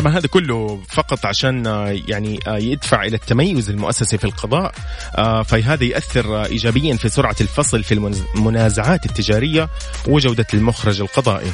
طبعا 0.00 0.18
هذا 0.18 0.26
كله 0.26 0.80
فقط 0.88 1.26
عشان 1.26 1.66
آه، 1.66 2.00
يعني 2.08 2.40
آه، 2.46 2.56
يدفع 2.58 3.02
إلى 3.02 3.16
التميز 3.16 3.70
المؤسسي 3.70 4.18
في 4.18 4.24
القضاء 4.24 4.74
آه، 5.18 5.42
فهذا 5.42 5.84
ياثر 5.84 6.44
ايجابيا 6.44 6.96
في 6.96 7.08
سرعة 7.08 7.36
الفصل 7.40 7.82
في 7.84 8.14
المنازعات 8.34 9.06
التجارية 9.06 9.68
وجودة 10.08 10.46
المخرج 10.54 11.00
القضائي. 11.00 11.52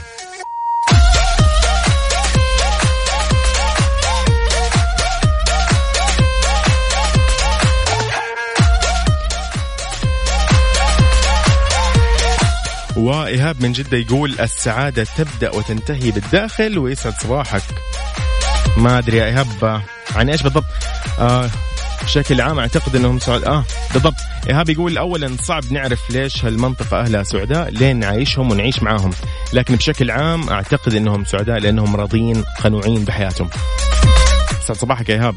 وإيهاب 12.97 13.63
من 13.63 13.73
جدة 13.73 13.99
يقول 13.99 14.41
السعادة 14.41 15.07
تبدأ 15.17 15.51
وتنتهي 15.51 16.11
بالداخل 16.11 16.79
ويسعد 16.79 17.15
صباحك 17.15 17.63
ما 18.77 18.99
أدري 18.99 19.17
يا 19.17 19.25
إيهاب 19.25 19.83
عن 20.17 20.31
إيش 20.31 20.43
بالضبط؟ 20.43 20.65
آه 21.19 21.51
بشكل 22.05 22.41
عام 22.41 22.59
أعتقد 22.59 22.97
إنهم 22.97 23.19
سعد 23.19 23.45
آه 23.45 23.65
بالضبط. 23.95 24.15
إيهاب 24.49 24.69
يقول 24.69 24.99
اولا 24.99 25.37
صعب 25.43 25.73
نعرف 25.73 26.11
ليش 26.11 26.45
هالمنطقة 26.45 27.01
أهلها 27.01 27.23
سعداء 27.23 27.71
لين 27.71 27.99
نعيشهم 27.99 28.51
ونعيش 28.51 28.83
معاهم. 28.83 29.11
لكن 29.53 29.77
بشكل 29.77 30.11
عام 30.11 30.49
أعتقد 30.49 30.95
إنهم 30.95 31.25
سعداء 31.25 31.59
لأنهم 31.59 31.97
راضيين 31.97 32.45
قنوعين 32.65 33.05
بحياتهم. 33.05 33.51
صباحك 34.73 35.09
يا 35.09 35.15
إيهاب. 35.15 35.35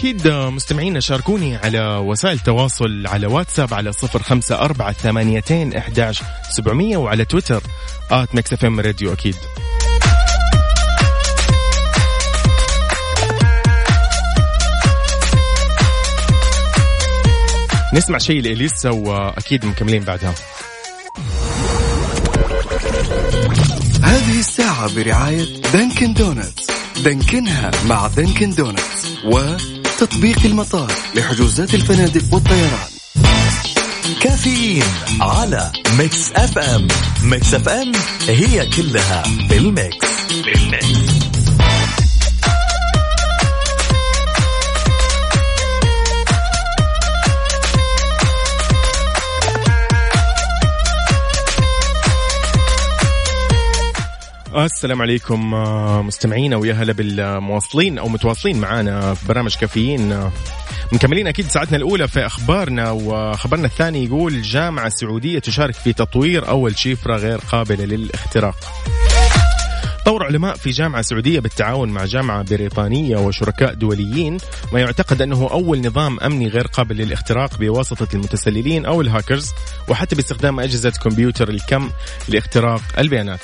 أكيد 0.00 0.28
مستمعينا 0.28 1.00
شاركوني 1.00 1.56
على 1.56 1.96
وسائل 1.96 2.36
التواصل 2.36 3.06
على 3.06 3.26
واتساب 3.26 3.74
على 3.74 3.92
صفر 3.92 4.22
خمسة 4.22 4.54
أربعة 4.58 4.92
ثمانيتين 4.92 5.76
إحداش 5.76 6.22
سبعمية 6.50 6.96
وعلى 6.96 7.24
تويتر 7.24 7.62
at 8.10 8.64
M 8.64 8.80
Radio 8.80 9.12
أكيد. 9.12 9.36
نسمع 17.94 18.18
شيء 18.18 18.42
لإليسا 18.42 18.90
وأكيد 18.90 19.64
مكملين 19.66 20.02
بعدها. 20.02 20.34
هذه 24.02 24.38
الساعة 24.38 24.94
برعاية 24.94 25.62
Dunkin' 25.72 26.14
Donuts. 26.14 26.66
دانكنها 27.04 27.70
مع 27.88 28.06
Dunkin' 28.06 28.50
Donuts 28.50 29.16
و 29.24 29.56
تطبيق 30.00 30.38
المطار 30.44 30.92
لحجوزات 31.14 31.74
الفنادق 31.74 32.34
والطيران. 32.34 32.88
كافيين 34.20 34.82
على 35.20 35.72
Mix 35.98 36.32
FM. 36.32 36.88
Mix 37.22 37.54
FM 37.54 37.92
هي 38.28 38.66
كلها 38.66 39.22
بال 39.48 39.71
mix 39.71 40.06
بال 40.44 40.70
mix 40.70 41.09
السلام 54.56 55.02
عليكم 55.02 55.54
آه، 55.54 56.02
مستمعينا 56.02 56.56
ويا 56.56 56.74
هلا 56.74 56.92
بالمواصلين 56.92 57.98
أو 57.98 58.08
متواصلين 58.08 58.60
معنا 58.60 59.14
في 59.14 59.28
برنامج 59.28 59.56
كافيين 59.56 60.12
آه، 60.12 60.32
مكملين 60.92 61.26
أكيد 61.26 61.46
ساعتنا 61.46 61.76
الأولى 61.76 62.08
في 62.08 62.26
أخبارنا 62.26 62.90
وخبرنا 62.90 63.66
الثاني 63.66 64.04
يقول 64.04 64.42
جامعة 64.42 64.88
سعوديه 64.88 65.38
تشارك 65.38 65.74
في 65.74 65.92
تطوير 65.92 66.48
أول 66.48 66.78
شفره 66.78 67.16
غير 67.16 67.38
قابلة 67.38 67.84
للاختراق. 67.84 68.56
طور 70.04 70.24
علماء 70.24 70.54
في 70.54 70.70
جامعة 70.70 71.02
سعودية 71.02 71.40
بالتعاون 71.40 71.88
مع 71.88 72.04
جامعة 72.04 72.42
بريطانية 72.42 73.16
وشركاء 73.16 73.74
دوليين 73.74 74.38
ما 74.72 74.80
يعتقد 74.80 75.22
أنه 75.22 75.48
أول 75.50 75.86
نظام 75.86 76.20
أمني 76.20 76.48
غير 76.48 76.66
قابل 76.66 76.96
للاختراق 76.96 77.58
بواسطة 77.58 78.08
المتسللين 78.14 78.86
أو 78.86 79.00
الهاكرز 79.00 79.52
وحتى 79.88 80.16
باستخدام 80.16 80.60
أجهزة 80.60 80.90
كمبيوتر 80.90 81.48
الكم 81.48 81.90
لاختراق 82.28 82.82
البيانات 82.98 83.40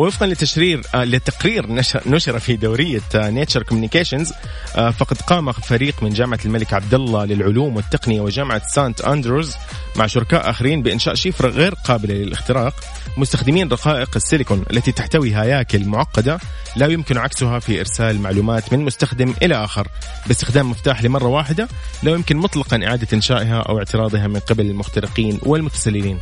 ووفقا 0.00 0.26
لتشرير 0.26 0.82
آه، 0.94 1.04
لتقرير 1.04 1.72
نشر, 2.06 2.38
في 2.38 2.56
دورية 2.56 3.00
Nature 3.14 3.62
Communications 3.62 4.32
آه، 4.76 4.90
فقد 4.90 5.16
قام 5.20 5.52
فريق 5.52 6.02
من 6.02 6.10
جامعة 6.10 6.38
الملك 6.44 6.74
عبد 6.74 6.94
الله 6.94 7.24
للعلوم 7.24 7.76
والتقنية 7.76 8.20
وجامعة 8.20 8.68
سانت 8.68 9.00
أندروز 9.00 9.54
مع 9.96 10.06
شركاء 10.06 10.50
آخرين 10.50 10.82
بإنشاء 10.82 11.14
شفرة 11.14 11.48
غير 11.48 11.74
قابلة 11.74 12.14
للاختراق 12.14 12.74
مستخدمين 13.16 13.68
رقائق 13.68 14.10
السيليكون 14.16 14.64
التي 14.70 14.92
تحتوي 14.92 15.36
هياكل 15.36 15.84
معقدة 15.84 16.38
لا 16.76 16.86
يمكن 16.86 17.18
عكسها 17.18 17.58
في 17.58 17.80
إرسال 17.80 18.20
معلومات 18.20 18.72
من 18.72 18.84
مستخدم 18.84 19.34
إلى 19.42 19.64
آخر. 19.64 19.88
باستخدام 20.26 20.70
مفتاح 20.70 21.04
لمرة 21.04 21.26
واحدة 21.26 21.68
لا 22.02 22.12
يمكن 22.12 22.36
مطلقا 22.36 22.80
إعادة 22.86 23.08
إنشائها 23.12 23.60
أو 23.60 23.78
اعتراضها 23.78 24.26
من 24.26 24.40
قبل 24.40 24.66
المخترقين 24.66 25.38
والمتسللين. 25.42 26.18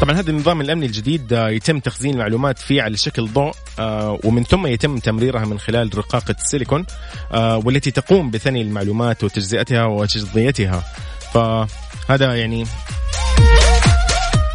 طبعا 0.00 0.16
هذا 0.18 0.30
النظام 0.30 0.60
الأمني 0.60 0.86
الجديد 0.86 1.32
آه، 1.32 1.48
يتم 1.48 1.78
تخزين 1.78 2.14
المعلومات 2.14 2.58
فيه 2.58 2.82
على 2.82 2.96
شكل 2.96 3.28
ضوء 3.28 3.52
آه، 3.78 4.18
ومن 4.24 4.44
ثم 4.44 4.66
يتم 4.66 4.98
تمريرها 4.98 5.44
من 5.44 5.58
خلال 5.58 5.98
رقاقه 5.98 6.34
السيليكون 6.38 6.86
آه، 7.32 7.56
والتي 7.56 7.90
تقوم 7.90 8.30
بثني 8.30 8.62
المعلومات 8.62 9.24
وتجزئتها 9.24 9.84
وتجزئتها. 9.84 10.84
فهذا 11.32 12.34
يعني 12.34 12.66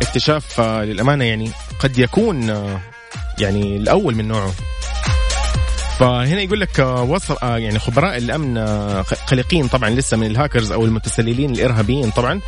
اكتشاف 0.02 0.62
للأمانة 0.62 1.26
يعني 1.26 1.52
قد 1.80 1.98
يكون 1.98 2.50
يعني 3.40 3.78
الأول 3.78 4.16
من 4.16 4.28
نوعه. 4.28 4.54
فهنا 6.00 6.42
يقول 6.42 6.60
لك 6.60 6.80
وصل 6.80 7.38
يعني 7.42 7.80
خبراء 7.80 8.18
الأمن 8.18 8.58
قلقين 9.28 9.68
طبعا 9.68 9.90
لسه 9.90 10.18
من 10.18 10.28
الهاكرز 10.28 10.72
أو 10.72 10.86
المتسللين 10.86 11.50
الإرهابيين 11.50 12.12
طبعا 12.12 12.42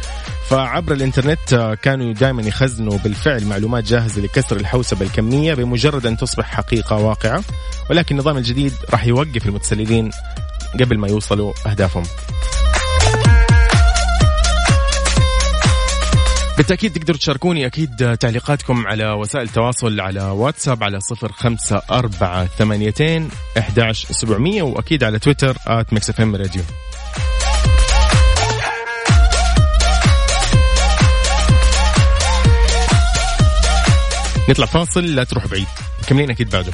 فعبر 0.50 0.94
الإنترنت 0.94 1.54
آه، 1.54 1.74
كانوا 1.74 2.14
دائما 2.14 2.42
يخزنوا 2.42 2.98
بالفعل 2.98 3.46
معلومات 3.46 3.84
جاهزة 3.84 4.22
لكسر 4.22 4.56
الحوسبة 4.56 5.06
الكمية 5.06 5.54
بمجرد 5.54 6.06
أن 6.06 6.18
تصبح 6.18 6.46
حقيقة 6.46 6.96
واقعة 6.96 7.44
ولكن 7.90 8.16
النظام 8.16 8.38
الجديد 8.38 8.74
راح 8.90 9.06
يوقف 9.06 9.46
المتسللين 9.46 10.12
قبل 10.80 10.98
ما 10.98 11.08
يوصلوا 11.08 11.54
أهدافهم. 11.68 12.04
بالتأكيد 16.58 16.94
تقدروا 16.94 17.18
تشاركوني 17.18 17.66
أكيد 17.66 18.18
تعليقاتكم 18.18 18.88
على 18.88 19.12
وسائل 19.12 19.46
التواصل 19.46 20.00
على 20.00 20.22
واتساب 20.22 20.84
على 20.84 21.00
صفر 21.00 21.32
خمسة 21.32 21.82
أربعة 21.92 22.46
ثمانيتين 22.46 23.30
أحداش 23.58 24.06
سبعمية 24.06 24.64
وأكيد 24.64 25.04
على 25.04 25.20
تويتر 25.20 25.58
at 25.68 26.20
M 26.20 26.36
Radio. 26.36 26.62
نطلع 34.50 34.66
فاصل 34.66 35.06
لا 35.06 35.24
تروح 35.24 35.48
بعيد. 35.48 35.68
مكملين 36.04 36.30
أكيد 36.30 36.50
بعده. 36.50 36.74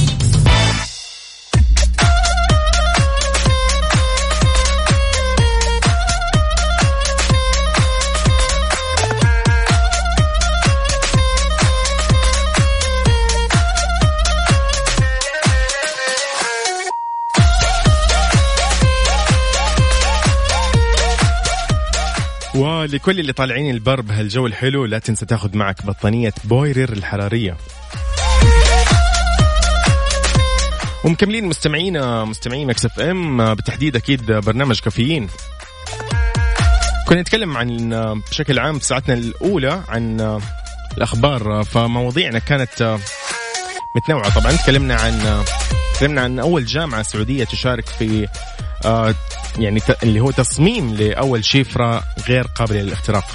ولكل 23.01 23.19
اللي 23.19 23.33
طالعين 23.33 23.69
البر 23.69 24.01
بهالجو 24.01 24.47
الحلو 24.47 24.85
لا 24.85 24.99
تنسى 24.99 25.25
تاخذ 25.25 25.57
معك 25.57 25.85
بطانية 25.85 26.33
Beurer 26.43 26.93
الحرارية. 26.93 27.57
ومكملين 31.03 31.45
مستمعينا 31.45 32.25
مستمعين 32.25 32.67
Mix 32.67 32.85
FM 32.85 33.53
بالتحديد 33.53 33.95
أكيد 33.95 34.31
برنامج 34.31 34.79
كافيين. 34.79 35.27
كنا 37.07 37.21
نتكلم 37.21 37.57
عن 37.57 37.89
بشكل 38.29 38.59
عام 38.59 38.79
في 38.79 38.85
ساعتنا 38.85 39.13
الأولى 39.13 39.83
عن 39.89 40.39
الأخبار 40.97 41.63
فمواضيعنا 41.63 42.39
كانت 42.39 42.99
متنوعة. 43.95 44.39
طبعا 44.39 44.51
تكلمنا 44.51 44.95
عن 44.95 45.43
تكلمنا 45.95 46.21
عن 46.21 46.39
أول 46.39 46.65
جامعة 46.65 47.03
سعودية 47.03 47.43
تشارك 47.43 47.85
في 47.85 48.27
آه، 48.85 49.15
يعني 49.57 49.81
اللي 50.03 50.19
هو 50.19 50.31
تصميم 50.31 50.93
لأول 50.93 51.45
شفره 51.45 52.03
غير 52.27 52.47
قابله 52.55 52.81
للاختراق 52.81 53.25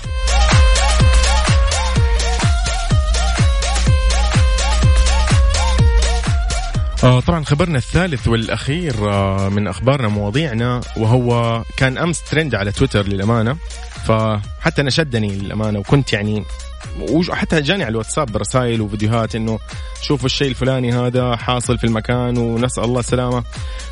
آه 7.04 7.20
طبعا 7.20 7.44
خبرنا 7.44 7.78
الثالث 7.78 8.28
والأخير 8.28 9.10
آه 9.10 9.48
من 9.48 9.68
أخبارنا 9.68 10.08
مواضيعنا 10.08 10.80
وهو 10.96 11.62
كان 11.76 11.98
أمس 11.98 12.22
ترند 12.22 12.54
على 12.54 12.72
تويتر 12.72 13.08
للأمانة. 13.08 13.56
فحتى 14.04 14.82
أنا 14.82 14.90
شدني 14.90 15.28
للأمانة 15.36 15.78
وكنت 15.78 16.12
يعني 16.12 16.44
وحتى 17.00 17.60
جاني 17.60 17.84
على 17.84 17.90
الواتساب 17.90 18.36
رسائل 18.36 18.80
وفيديوهات 18.80 19.34
إنه 19.34 19.58
شوفوا 20.02 20.26
الشيء 20.26 20.48
الفلاني 20.48 20.92
هذا 20.92 21.36
حاصل 21.36 21.78
في 21.78 21.84
المكان 21.84 22.38
ونسأل 22.38 22.84
الله 22.84 23.00
السلامة. 23.00 23.44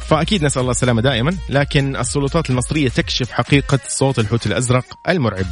فأكيد 0.08 0.44
نسأل 0.44 0.60
الله 0.60 0.70
السلامة 0.70 1.02
دائما 1.02 1.36
لكن 1.48 1.96
السلطات 1.96 2.50
المصرية 2.50 2.88
تكشف 2.88 3.30
حقيقة 3.30 3.78
صوت 3.88 4.18
الحوت 4.18 4.46
الأزرق 4.46 4.84
المرعب. 5.08 5.46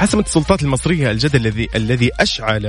حسمت 0.00 0.26
السلطات 0.26 0.62
المصرية 0.62 1.10
الجدل 1.10 1.46
الذي 1.46 1.68
الذي 1.74 2.10
أشعل 2.20 2.66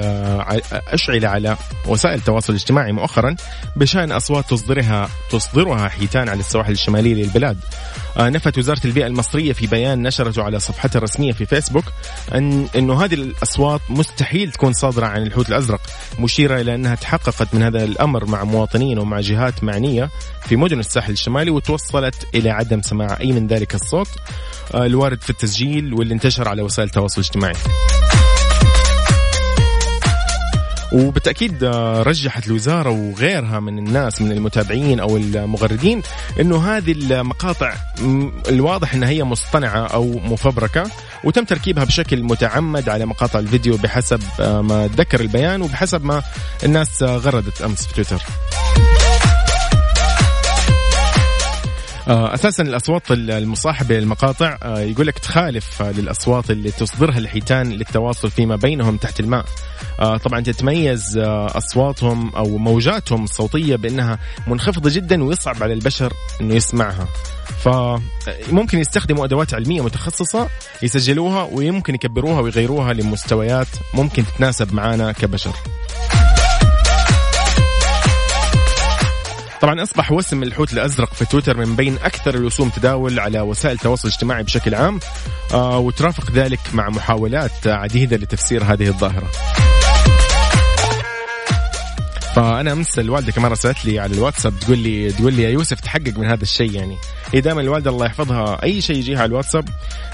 أشعل 0.71 1.25
على 1.25 1.57
وسائل 1.87 2.15
التواصل 2.15 2.53
الاجتماعي 2.53 2.91
مؤخرا 2.91 3.35
بشأن 3.75 4.11
أصوات 4.11 4.49
تصدرها 4.49 5.09
تصدرها 5.29 5.87
حيتان 5.87 6.29
على 6.29 6.39
السواحل 6.39 6.71
الشمالية 6.71 7.13
للبلاد. 7.13 7.57
آه، 8.17 8.29
نفت 8.29 8.57
وزارة 8.57 8.81
البيئة 8.85 9.07
المصرية 9.07 9.53
في 9.53 9.67
بيان 9.67 10.01
نشرته 10.07 10.43
على 10.43 10.59
صفحتها 10.59 10.97
الرسمية 10.97 11.31
في 11.31 11.45
فيسبوك 11.45 11.83
أن 12.35 12.67
أنه 12.75 13.03
هذه 13.03 13.13
الأصوات 13.13 13.81
مستحيل 13.89 14.51
تكون 14.51 14.73
صادرة 14.73 15.05
عن 15.05 15.23
الحوت 15.23 15.49
الأزرق 15.49 15.81
مشيرة 16.19 16.61
إلى 16.61 16.75
أنها 16.75 16.95
تحققت 16.95 17.53
من 17.53 17.63
هذا 17.63 17.83
الأمر 17.83 18.25
مع 18.25 18.43
مواطنين 18.43 18.99
ومع 18.99 19.19
جهات 19.19 19.63
معنية 19.63 20.09
في 20.41 20.55
مدن 20.55 20.79
الساحل 20.79 21.13
الشمالي 21.13 21.51
وتوصلت 21.51 22.27
إلى 22.35 22.49
عدم 22.49 22.81
سماع 22.81 23.17
أي 23.19 23.31
من 23.31 23.47
ذلك 23.47 23.75
الصوت 23.75 24.09
آه، 24.73 24.85
الوارد 24.85 25.21
في 25.21 25.29
التسجيل 25.29 25.93
واللي 25.93 26.13
انتشر 26.13 26.47
على 26.47 26.61
وسائل 26.61 26.87
التواصل 26.87 27.20
الاجتماعي 27.21 27.53
وبالتأكيد 30.91 31.63
آه، 31.63 32.03
رجحت 32.03 32.47
الوزارة 32.47 32.89
وغيرها 32.89 33.59
من 33.59 33.77
الناس 33.77 34.21
من 34.21 34.31
المتابعين 34.31 34.99
أو 34.99 35.17
المغردين 35.17 36.01
إنه 36.39 36.77
هذه 36.77 36.91
المقاطع 36.91 37.73
الواضح 38.49 38.93
إنها 38.93 39.09
هي 39.09 39.23
مصطنعة 39.23 39.87
أو 39.87 40.19
مفبركة 40.19 40.83
وتم 41.23 41.43
تركيبها 41.43 41.83
بشكل 41.83 42.23
متعمد 42.23 42.89
على 42.89 43.05
مقاطع 43.05 43.39
الفيديو 43.39 43.77
بحسب 43.77 44.19
آه، 44.39 44.61
ما 44.61 44.89
ذكر 44.97 45.19
البيان 45.21 45.61
وبحسب 45.61 46.05
ما 46.05 46.23
الناس 46.63 47.03
غردت 47.03 47.61
أمس 47.61 47.87
في 47.87 47.93
تويتر. 47.93 48.21
أساسا 52.11 52.63
الأصوات 52.63 53.11
المصاحبه 53.11 53.95
للمقاطع 53.95 54.57
آه، 54.63 54.79
يقول 54.79 55.07
لك 55.07 55.19
تخالف 55.19 55.81
للأصوات 55.81 56.51
اللي 56.51 56.71
تصدرها 56.71 57.17
الحيتان 57.17 57.69
للتواصل 57.69 58.31
فيما 58.31 58.55
بينهم 58.55 58.97
تحت 58.97 59.19
الماء. 59.19 59.45
آه، 59.99 60.17
طبعا 60.17 60.39
تتميز 60.39 61.17
أصواتهم 61.17 62.35
أو 62.35 62.57
موجاتهم 62.57 63.23
الصوتية 63.23 63.75
بأنها 63.75 64.19
منخفضة 64.47 64.89
جدا 64.89 65.23
ويصعب 65.23 65.63
على 65.63 65.73
البشر 65.73 66.13
إنه 66.41 66.55
يسمعها. 66.55 67.07
فممكن 67.59 68.77
يستخدموا 68.77 69.25
أدوات 69.25 69.53
علمية 69.53 69.81
متخصصة 69.81 70.49
يسجلوها 70.83 71.43
ويمكن 71.51 71.95
يكبروها 71.95 72.41
ويغيروها 72.41 72.93
لمستويات 72.93 73.67
ممكن 73.93 74.23
تتناسب 74.25 74.73
معنا 74.73 75.11
كبشر. 75.11 75.53
طبعا 79.61 79.83
أصبح 79.83 80.11
وسم 80.11 80.43
الحوت 80.43 80.73
الأزرق 80.73 81.13
في 81.13 81.25
تويتر 81.25 81.57
من 81.57 81.75
بين 81.75 81.97
أكثر 82.03 82.35
الوسوم 82.35 82.69
تداول 82.69 83.19
على 83.19 83.41
وسائل 83.41 83.75
التواصل 83.75 84.07
الاجتماعي 84.07 84.43
بشكل 84.43 84.75
عام 84.75 84.99
آه 85.53 85.79
وترافق 85.79 86.31
ذلك 86.31 86.59
مع 86.73 86.89
محاولات 86.89 87.67
عديدة 87.67 88.17
لتفسير 88.17 88.63
هذه 88.63 88.87
الظاهرة. 88.87 89.27
فأنا 92.35 92.71
أمس 92.71 92.99
الوالدة 92.99 93.31
كمان 93.31 93.51
رسلت 93.51 93.85
لي 93.85 93.99
على 93.99 94.13
الواتساب 94.13 94.59
تقول 94.59 94.77
لي 94.77 95.11
تقول 95.11 95.33
لي 95.33 95.43
يا 95.43 95.49
يوسف 95.49 95.79
تحقق 95.79 96.17
من 96.17 96.25
هذا 96.25 96.41
الشيء 96.41 96.71
يعني 96.71 96.97
هي 97.33 97.41
دائما 97.41 97.61
الوالدة 97.61 97.91
الله 97.91 98.05
يحفظها 98.05 98.63
أي 98.63 98.81
شيء 98.81 98.95
يجيها 98.95 99.19
على 99.19 99.29
الواتساب 99.29 99.69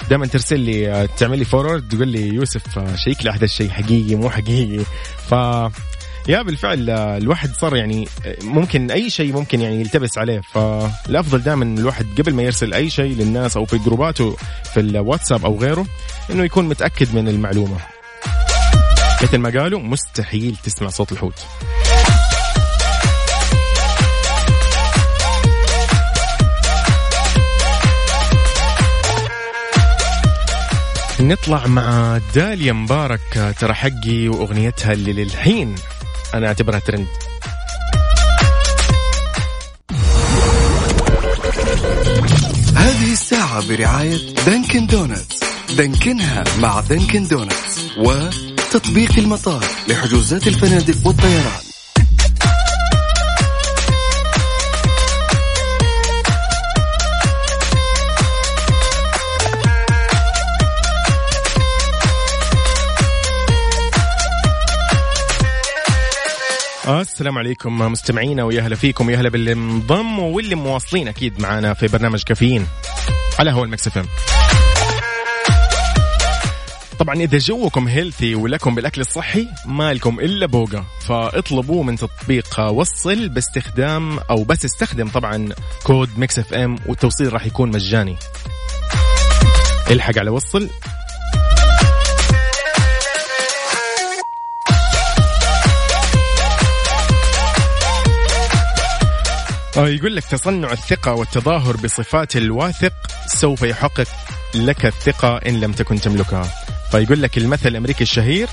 دائما 0.10 0.28
ترسل 0.28 0.60
لي 0.60 0.92
آه، 0.92 1.10
تعمل 1.18 1.40
لي 1.40 1.46
forward 1.46 1.88
تقول 1.88 2.08
لي 2.08 2.28
يوسف 2.28 2.80
آه، 2.80 2.96
check 2.96 3.26
لي 3.26 3.32
هذا 3.32 3.46
الشيء 3.46 3.70
حقيقي 3.70 4.16
مو 4.16 4.30
حقيقي 4.30 4.84
ف 5.30 5.34
يا 6.28 6.42
بالفعل 6.42 6.90
الواحد 6.90 7.56
صار 7.56 7.76
يعني 7.76 8.08
ممكن 8.44 8.92
أي 8.92 9.10
شيء 9.10 9.34
ممكن 9.34 9.62
يعني 9.62 9.82
يلتبس 9.82 10.18
عليه. 10.18 10.40
فالأفضل 10.40 11.42
دائما 11.42 11.80
الواحد 11.80 12.06
قبل 12.18 12.34
ما 12.34 12.44
يرسل 12.44 12.74
أي 12.74 12.90
شيء 12.90 13.16
للناس 13.16 13.58
أو 13.58 13.66
في 13.66 13.78
جروباته 13.78 14.38
في 14.74 14.80
الواتساب 14.80 15.46
أو 15.46 15.60
غيره 15.60 15.86
إنه 16.32 16.44
يكون 16.44 16.68
متأكد 16.68 17.16
من 17.16 17.28
المعلومة. 17.28 17.78
مثل 19.24 19.38
ما 19.38 19.62
قالوا 19.62 19.80
مستحيل 19.80 20.56
تسمع 20.64 20.90
صوت 20.90 21.12
الحوت. 21.12 21.46
نطلع 31.20 31.68
مع 31.68 32.20
داليا 32.36 32.74
مبارك 32.74 33.56
ترى 33.60 33.74
حقي 33.74 34.28
وأغنيتها 34.28 34.94
اللي 34.94 35.14
للحين. 35.14 35.76
أنا 36.34 36.48
أعتبرها 36.48 36.80
ترند 36.80 37.08
هذه 42.76 43.12
الساعة 43.12 43.68
برعاية 43.68 44.36
دانكن 44.46 44.88
دونتس. 44.88 45.40
دانكنها 45.78 46.44
مع 46.60 46.80
دانكن 46.80 47.28
دونتس 47.28 47.88
وتطبيق 47.98 49.20
المطار 49.20 49.66
لحجوزات 49.88 50.48
الفنادق 50.48 51.08
والطيران 51.08 51.67
السلام 66.88 67.38
عليكم 67.38 67.80
مستمعينا 67.80 68.44
ويا 68.44 68.62
هلا 68.62 68.76
فيكم 68.76 69.08
ويا 69.08 69.18
هلا 69.18 69.30
باللي 69.30 69.52
انضموا 69.52 70.36
واللي 70.36 70.56
مواصلين 70.56 71.08
أكيد 71.08 71.42
معنا 71.42 71.74
في 71.74 71.88
برنامج 71.88 72.24
كافيين 72.24 72.68
على 73.40 73.52
هوا 73.52 73.64
ال 73.64 73.70
Mix 73.70 73.88
F 73.88 74.06
طبعا 77.00 77.16
إذا 77.16 77.38
جوكم 77.38 77.88
healthy 77.88 78.36
ولكم 78.36 78.76
بالأكل 78.76 79.02
الصحي 79.02 79.48
ما 79.66 79.94
لكم 79.94 80.20
إلا 80.20 80.46
Boga 80.46 80.86
فاطلبوه 81.02 81.84
من 81.84 81.96
تطبيق 81.96 82.60
وصل 82.60 83.30
باستخدام 83.30 84.20
أو 84.20 84.44
بس 84.44 84.66
استخدم 84.66 85.08
طبعا 85.08 85.50
كود 85.84 86.10
Mix 86.20 86.40
FM 86.40 86.76
والتوصيل 86.86 87.34
راح 87.34 87.46
يكون 87.46 87.70
مجاني. 87.72 88.16
الحق 89.92 90.20
على 90.20 90.30
وصل 90.30 90.70
يقول 99.78 100.16
لك 100.16 100.24
تصنع 100.24 100.72
الثقة 100.72 101.14
والتظاهر 101.14 101.78
بصفات 101.78 102.36
الواثق 102.36 102.94
سوف 103.28 103.62
يحقق 103.62 104.08
لك 104.56 104.86
الثقة 104.86 105.38
إن 105.38 105.60
لم 105.60 105.72
تكن 105.72 106.02
تملكها. 106.02 106.50
فيقول 106.92 107.22
لك 107.22 107.38
المثل 107.38 107.70
الأمريكي 107.70 108.04
الشهير 108.04 108.48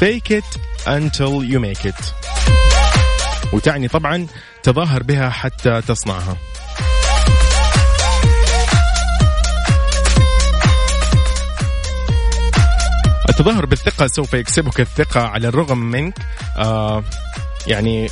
fake 0.00 0.30
it 0.30 0.58
until 0.86 1.42
you 1.42 1.58
make 1.58 1.90
it. 1.90 2.04
وتعني 3.52 3.88
طبعا 3.88 4.26
تظاهر 4.62 5.02
بها 5.02 5.30
حتى 5.30 5.80
تصنعها. 5.80 6.36
التظاهر 13.28 13.66
بالثقة 13.66 14.06
سوف 14.06 14.34
يكسبك 14.34 14.80
الثقة 14.80 15.20
على 15.20 15.48
الرغم 15.48 15.78
منك. 15.78 16.14
آه 16.56 17.04
يعني 17.66 18.08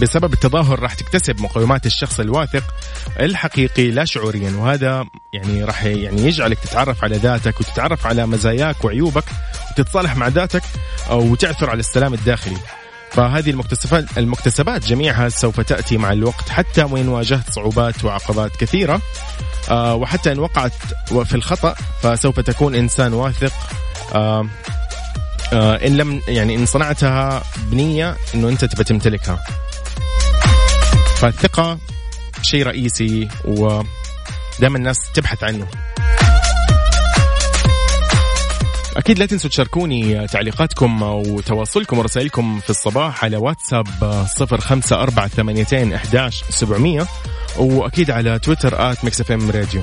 بسبب 0.00 0.32
التظاهر 0.32 0.80
راح 0.80 0.94
تكتسب 0.94 1.40
مقومات 1.40 1.86
الشخص 1.86 2.20
الواثق 2.20 2.64
الحقيقي 3.20 3.90
لا 3.90 4.04
شعوريا. 4.04 4.50
وهذا 4.50 5.04
يعني 5.32 5.64
راح 5.64 5.84
يعني 5.84 6.22
يجعلك 6.22 6.58
تتعرف 6.58 7.04
على 7.04 7.16
ذاتك 7.16 7.60
وتتعرف 7.60 8.06
على 8.06 8.26
مزاياك 8.26 8.84
وعيوبك 8.84 9.24
وتتصالح 9.70 10.16
مع 10.16 10.28
ذاتك 10.28 10.62
وتعثر 11.10 11.70
على 11.70 11.80
السلام 11.80 12.14
الداخلي. 12.14 12.56
فهذه 13.10 13.50
المكتسبات 13.50 14.18
المكتسبات 14.18 14.86
جميعها 14.86 15.28
سوف 15.28 15.60
تأتي 15.60 15.96
مع 15.96 16.12
الوقت 16.12 16.48
حتى 16.48 16.82
وإن 16.82 17.08
واجهت 17.08 17.50
صعوبات 17.52 18.04
وعقبات 18.04 18.56
كثيرة. 18.56 19.00
آه 19.70 19.94
وحتى 19.94 20.32
إن 20.32 20.38
وقعت 20.38 20.72
في 21.24 21.34
الخطأ 21.34 21.74
فسوف 22.02 22.40
تكون 22.40 22.74
إنسان 22.74 23.12
واثق. 23.12 23.52
آه 24.14 24.46
إن 25.52 25.96
لم 25.96 26.20
يعني 26.28 26.54
إن 26.54 26.66
صنعتها 26.66 27.42
بنية 27.56 28.16
إنه 28.34 28.48
أنت 28.48 28.64
تبى 28.64 28.84
تمتلكها. 28.84 29.44
فالثقة 31.16 31.78
شيء 32.42 32.66
رئيسي 32.66 33.28
ودائما 33.44 34.78
الناس 34.78 35.12
تبحث 35.14 35.44
عنه. 35.44 35.66
أكيد 38.96 39.18
لا 39.18 39.26
تنسوا 39.26 39.50
تشاركوني 39.50 40.26
تعليقاتكم 40.26 41.02
أو 41.02 41.40
تواصلكم 41.40 41.98
ورسائلكم 41.98 42.60
في 42.60 42.70
الصباح 42.70 43.24
على 43.24 43.36
واتساب 43.36 43.86
صفر 44.36 44.60
خمسة 44.60 45.02
أربعة 45.02 45.28
ثمانيتين 45.28 45.92
أحداش 45.92 46.44
سبعمية 46.50 47.06
وأكيد 47.56 48.10
على 48.10 48.38
تويتر 48.38 48.92
آت 48.92 49.04
راديو. 49.50 49.82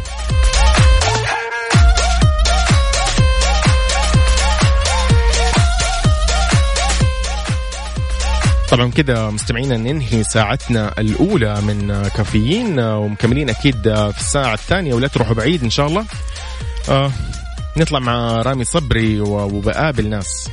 طبعا 8.72 8.92
كذا 8.92 9.30
مستمعينا 9.30 9.78
ننهي 9.78 10.24
ساعتنا 10.24 10.94
الأولى 11.00 11.62
من 11.62 12.10
كافيين 12.16 12.80
ومكملين 12.80 13.50
أكيد 13.50 13.82
في 13.84 14.20
الساعة 14.20 14.54
الثانية 14.54 14.94
ولا 14.94 15.08
تروحوا 15.08 15.36
بعيد 15.36 15.64
إن 15.64 15.70
شاء 15.70 15.88
الله. 15.88 16.06
آه 16.90 17.12
نطلع 17.78 18.00
مع 18.00 18.42
رامي 18.42 18.64
صبري 18.64 19.22
وبقابل 19.22 20.10
ناس. 20.10 20.50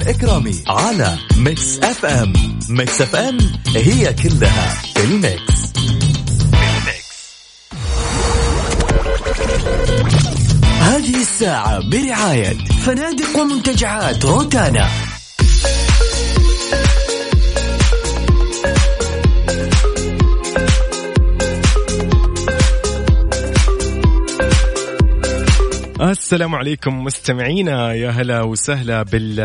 ومازن 0.00 0.08
إكرامي 0.08 0.54
على 0.66 1.18
Mix 1.36 1.78
FM. 1.78 2.32
Mix 2.68 3.00
FM 3.02 3.38
هي 3.76 4.12
كلها 4.12 4.82
في 4.94 5.04
ال 5.04 5.15
mix. 5.15 5.60
هذه 10.80 11.20
الساعة 11.20 11.78
برعاية 11.90 12.56
فنادق 12.84 13.38
ومنتجعات 13.38 14.24
روتانا. 14.24 14.88
السلام 26.10 26.54
عليكم 26.54 27.04
مستمعينا 27.04 27.92
يا 27.92 28.10
هلا 28.10 28.42
وسهلا 28.42 29.02
بال 29.02 29.40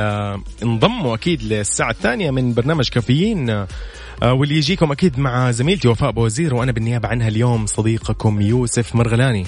انضموا 0.64 1.16
أكيد 1.16 1.44
للساعة 1.44 1.92
الثانية 1.92 2.32
من 2.32 2.54
برنامج 2.54 2.90
كافيين 2.90 3.50
آه، 3.50 3.68
واللي 4.24 4.56
يجيكم 4.56 4.92
أكيد 4.92 5.20
مع 5.20 5.52
زميلتي 5.52 5.88
وفاء 5.88 6.12
بوزير 6.12 6.56
وأنا 6.56 6.72
بالنيابة 6.72 7.08
عنها 7.08 7.28
اليوم 7.28 7.66
صديقكم 7.66 8.42
يوسف 8.42 8.96
مرغلاني. 8.96 9.46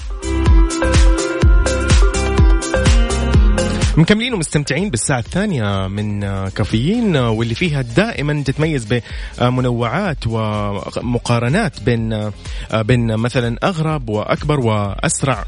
مكملين 3.96 4.34
ومستمتعين 4.34 4.90
بالساعة 4.90 5.18
الثانية 5.18 5.88
من 5.88 6.24
آه، 6.24 6.48
كافيين 6.48 7.16
آه، 7.16 7.30
واللي 7.30 7.54
فيها 7.54 7.82
دائما 7.82 8.42
تتميز 8.42 9.02
بمنوعات 9.40 10.26
ومقارنات 10.26 11.82
بين 11.82 12.30
بين 12.74 13.16
مثلا 13.16 13.56
أغرب 13.64 14.08
وأكبر 14.08 14.60
وأسرع 14.60 15.44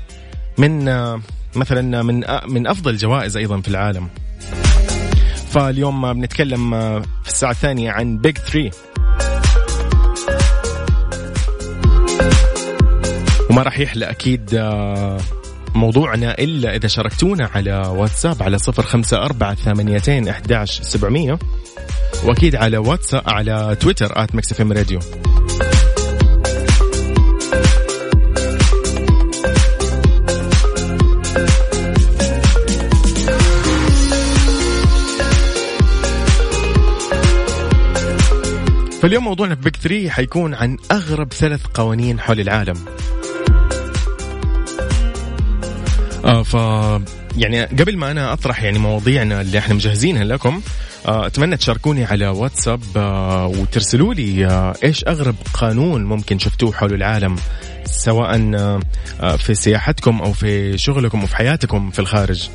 من 0.59 0.89
مثلا 1.55 2.03
من 2.03 2.25
من 2.49 2.67
أفضل 2.67 2.91
الجوائز 2.91 3.37
أيضا 3.37 3.61
في 3.61 3.69
العالم. 3.69 4.09
فاليوم 5.51 6.13
بنتكلم 6.13 6.71
في 7.01 7.29
الساعة 7.29 7.51
الثانية 7.51 7.91
عن 7.91 8.19
بيج 8.19 8.39
3 8.39 8.71
وما 13.51 13.63
راح 13.63 13.79
يحلى 13.79 14.11
أكيد 14.11 14.55
آه، 14.55 15.19
موضوعنا 15.75 16.39
إلا 16.39 16.77
إذا 16.77 16.89
شاركتونا 16.89 17.51
على 17.55 17.77
واتساب 17.89 18.43
على 18.43 18.59
صفر 18.59 18.83
خمسة 18.83 19.17
أربعة 19.17 19.55
ثمانيتين 19.55 20.29
احداش 20.29 20.81
سبعمئه 20.81 21.39
وأكيد 22.25 22.57
على 22.57 22.79
واتساب 22.79 23.23
على 23.27 23.77
تويتر 23.81 24.13
إف 24.53 24.61
إم 24.61 24.73
راديو. 24.73 24.99
فاليوم 39.03 39.25
موضوعنا 39.25 39.55
في 39.55 39.61
بيك 39.61 39.77
3 39.77 40.11
حيكون 40.11 40.55
عن 40.55 40.77
أغرب 40.93 41.33
ثلاث 41.33 41.67
قوانين 41.75 42.21
حول 42.21 42.41
العالم. 42.41 42.77
آه 46.25 46.43
ف 46.43 46.55
يعني 47.37 47.63
قبل 47.65 47.97
ما 47.97 48.11
أنا 48.11 48.33
أطرح 48.33 48.63
يعني 48.63 48.79
مواضيعنا 48.79 49.41
اللي 49.41 49.59
إحنا 49.59 49.75
مجهزينها 49.75 50.25
لكم 50.25 50.61
آه 51.07 51.27
أتمنى 51.27 51.57
تشاركوني 51.57 52.05
على 52.05 52.29
واتساب 52.29 52.81
آه 52.97 53.47
وترسلوا 53.47 54.15
لي 54.15 54.47
آه 54.47 54.75
إيش 54.85 55.05
أغرب 55.09 55.35
قانون 55.55 56.05
ممكن 56.05 56.39
شفتوه 56.39 56.73
حول 56.73 56.95
العالم 56.95 57.37
سواء 57.85 58.55
آه, 58.55 58.81
آه، 59.21 59.37
في 59.37 59.55
سياحتكم 59.55 60.23
أو 60.23 60.33
في 60.33 60.79
شغلكم 60.79 61.21
أو 61.21 61.27
في 61.27 61.37
حياتكم 61.37 61.91
في 61.91 61.99
الخارج. 61.99 62.49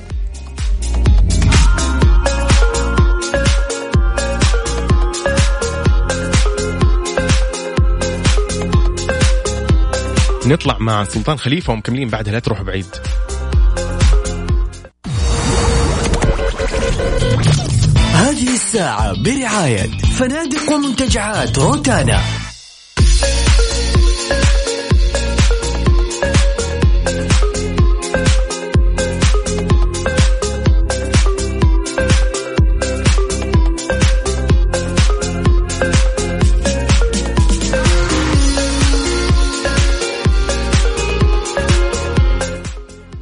نطلع 10.47 10.77
مع 10.79 11.03
سلطان 11.03 11.37
خليفة 11.37 11.73
ومكملين 11.73 12.09
بعدها 12.09 12.33
لا 12.33 12.39
تروح 12.39 12.61
بعيد. 12.61 12.85
هذه 18.13 18.53
الساعة 18.53 19.23
برعاية 19.23 19.89
فنادق 20.19 20.71
ومنتجعات 20.71 21.57
روتانا. 21.57 22.44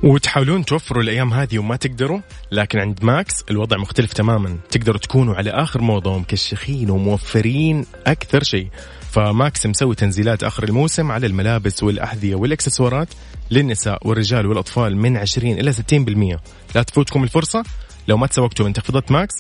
وتحاولون 0.04 0.66
توفروا 0.66 1.04
الأيام 1.04 1.34
هذه 1.34 1.60
وما 1.60 1.76
تقدروا 1.76 2.20
لكن 2.52 2.80
عند 2.80 3.04
Max 3.04 3.34
الوضع 3.52 3.78
مختلف 3.78 4.14
تماما. 4.14 4.58
تقدروا 4.72 4.98
تكونوا 4.98 5.36
على 5.36 5.50
آخر 5.50 5.82
موضه 5.82 6.12
ومكشخين 6.12 6.90
وموفرين 6.90 7.86
أكثر 8.08 8.44
شيء. 8.44 8.68
ف 9.12 9.25
Max 9.25 9.66
مسوي 9.66 9.96
تنزيلات 9.96 10.44
آخر 10.44 10.64
الموسم 10.64 11.12
على 11.12 11.28
الملابس 11.28 11.84
والأحذية 11.84 12.36
والإكسسوارات 12.36 13.08
للنساء 13.52 14.08
والرجال 14.08 14.46
والأطفال 14.46 14.98
من 14.98 15.18
20 15.18 15.60
إلى 15.60 15.74
60% 15.74 16.40
لا 16.76 16.84
تفوتكم 16.84 17.24
الفرصة. 17.24 17.64
لو 18.08 18.18
ما 18.18 18.28
تسوقتوا 18.28 18.66
من 18.66 18.74
تخفيضات 18.74 19.12
Max. 19.12 19.34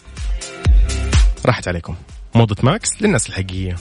راحت 1.45 1.67
عليكم. 1.67 1.95
موضة 2.35 2.55
Max 2.63 2.89
للناس 3.01 3.29
الحقيقية. 3.29 3.75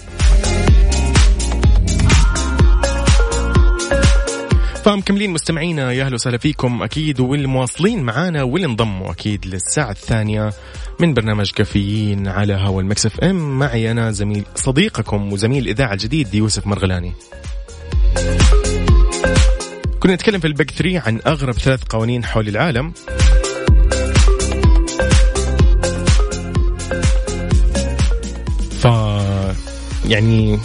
فمكملين 4.92 5.30
مستمعينا 5.30 5.92
يا 5.92 6.04
أهلا 6.04 6.14
وسهلا 6.14 6.38
فيكم. 6.38 6.82
أكيد 6.82 7.20
واللي 7.20 7.46
مواصلين 7.46 8.02
معانا 8.02 8.42
واللي 8.42 8.66
انضموا 8.66 9.12
أكيد 9.12 9.46
للساعة 9.46 9.90
الثانية 9.90 10.52
من 11.00 11.14
برنامج 11.14 11.50
كافيين 11.50 12.28
على 12.28 12.54
هوا 12.54 12.82
ال 12.82 13.06
Mix 13.06 13.20
FM. 13.20 13.58
معي 13.58 13.90
أنا 13.90 14.10
زميل 14.10 14.44
صديقكم 14.54 15.32
وزميل 15.32 15.62
الاذاعه 15.62 15.92
الجديد 15.92 16.34
يوسف 16.34 16.66
مرغلاني. 16.66 17.12
كنا 20.00 20.14
نتكلم 20.14 20.40
في 20.40 20.46
ال 20.46 20.51
page 20.51 20.70
3 20.70 21.00
عن 21.00 21.20
أغرب 21.26 21.54
ثلاث 21.54 21.82
قوانين 21.82 22.24
حول 22.24 22.48
العالم. 22.48 22.92
ف 28.80 28.86
يعني 30.08 30.58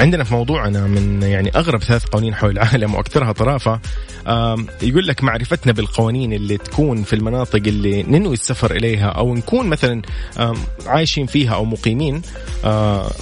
عندنا 0.00 0.24
في 0.24 0.34
موضوعنا 0.34 0.86
من 0.86 1.22
يعني 1.22 1.50
أغرب 1.56 1.82
ثلاث 1.82 2.04
قوانين 2.04 2.34
حول 2.34 2.50
العالم 2.50 2.94
وأكثرها 2.94 3.32
طرافة 3.32 3.80
يقول 4.82 5.06
لك 5.06 5.24
معرفتنا 5.24 5.72
بالقوانين 5.72 6.32
اللي 6.32 6.58
تكون 6.58 7.02
في 7.02 7.12
المناطق 7.12 7.62
اللي 7.66 8.02
ننوي 8.02 8.34
السفر 8.34 8.76
إليها 8.76 9.06
أو 9.08 9.34
نكون 9.34 9.66
مثلا 9.66 10.02
عايشين 10.86 11.26
فيها 11.26 11.54
أو 11.54 11.64
مقيمين 11.64 12.22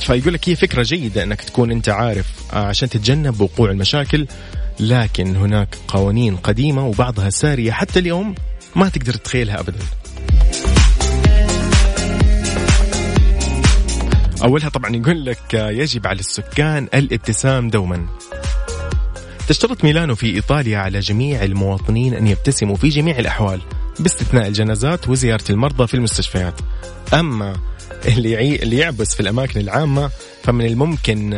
فيقول 0.01 0.35
لك 0.35 0.49
هي 0.49 0.57
فكرة 0.57 0.83
جيدة 0.83 1.22
إنك 1.22 1.43
تكون 1.43 1.70
أنت 1.70 1.89
عارف 1.89 2.26
عشان 2.53 2.89
تتجنب 2.89 3.41
وقوع 3.41 3.70
المشاكل 3.70 4.26
لكن 4.81 5.37
هناك 5.37 5.76
قوانين 5.89 6.37
قديمة 6.37 6.87
وبعضها 6.87 7.31
سارية 7.31 7.72
حتى 7.72 7.99
اليوم 7.99 8.35
ما 8.76 8.89
تقدر 8.89 9.14
تتخيلها 9.14 9.61
ابدا. 9.61 9.79
أولها 14.45 14.68
طبعا 14.68 14.97
يقول 14.97 15.24
لك 15.24 15.55
يجب 15.55 16.07
على 16.07 16.20
السكان 16.20 16.89
الابتسام 16.95 17.70
دوما. 17.70 18.07
تشترط 19.49 19.84
ميلانو 19.84 20.14
في 20.14 20.34
إيطاليا 20.34 20.78
على 20.78 21.01
جميع 21.01 21.45
المواطنين 21.45 22.14
أن 22.14 22.26
يبتسموا 22.26 22.76
في 22.76 22.89
جميع 22.89 23.18
الأحوال 23.18 23.61
باستثناء 23.99 24.49
الجنازات 24.49 25.09
وزيارة 25.09 25.45
المرضى 25.51 25.86
في 25.86 25.95
المستشفيات. 25.95 26.55
أما 27.14 27.57
اللي. 28.07 28.57
اللي 28.62 28.76
يعبس 28.76 29.14
في 29.14 29.20
الأماكن 29.20 29.61
العامة 29.61 30.11
فمن 30.43 30.66
الممكن 30.66 31.32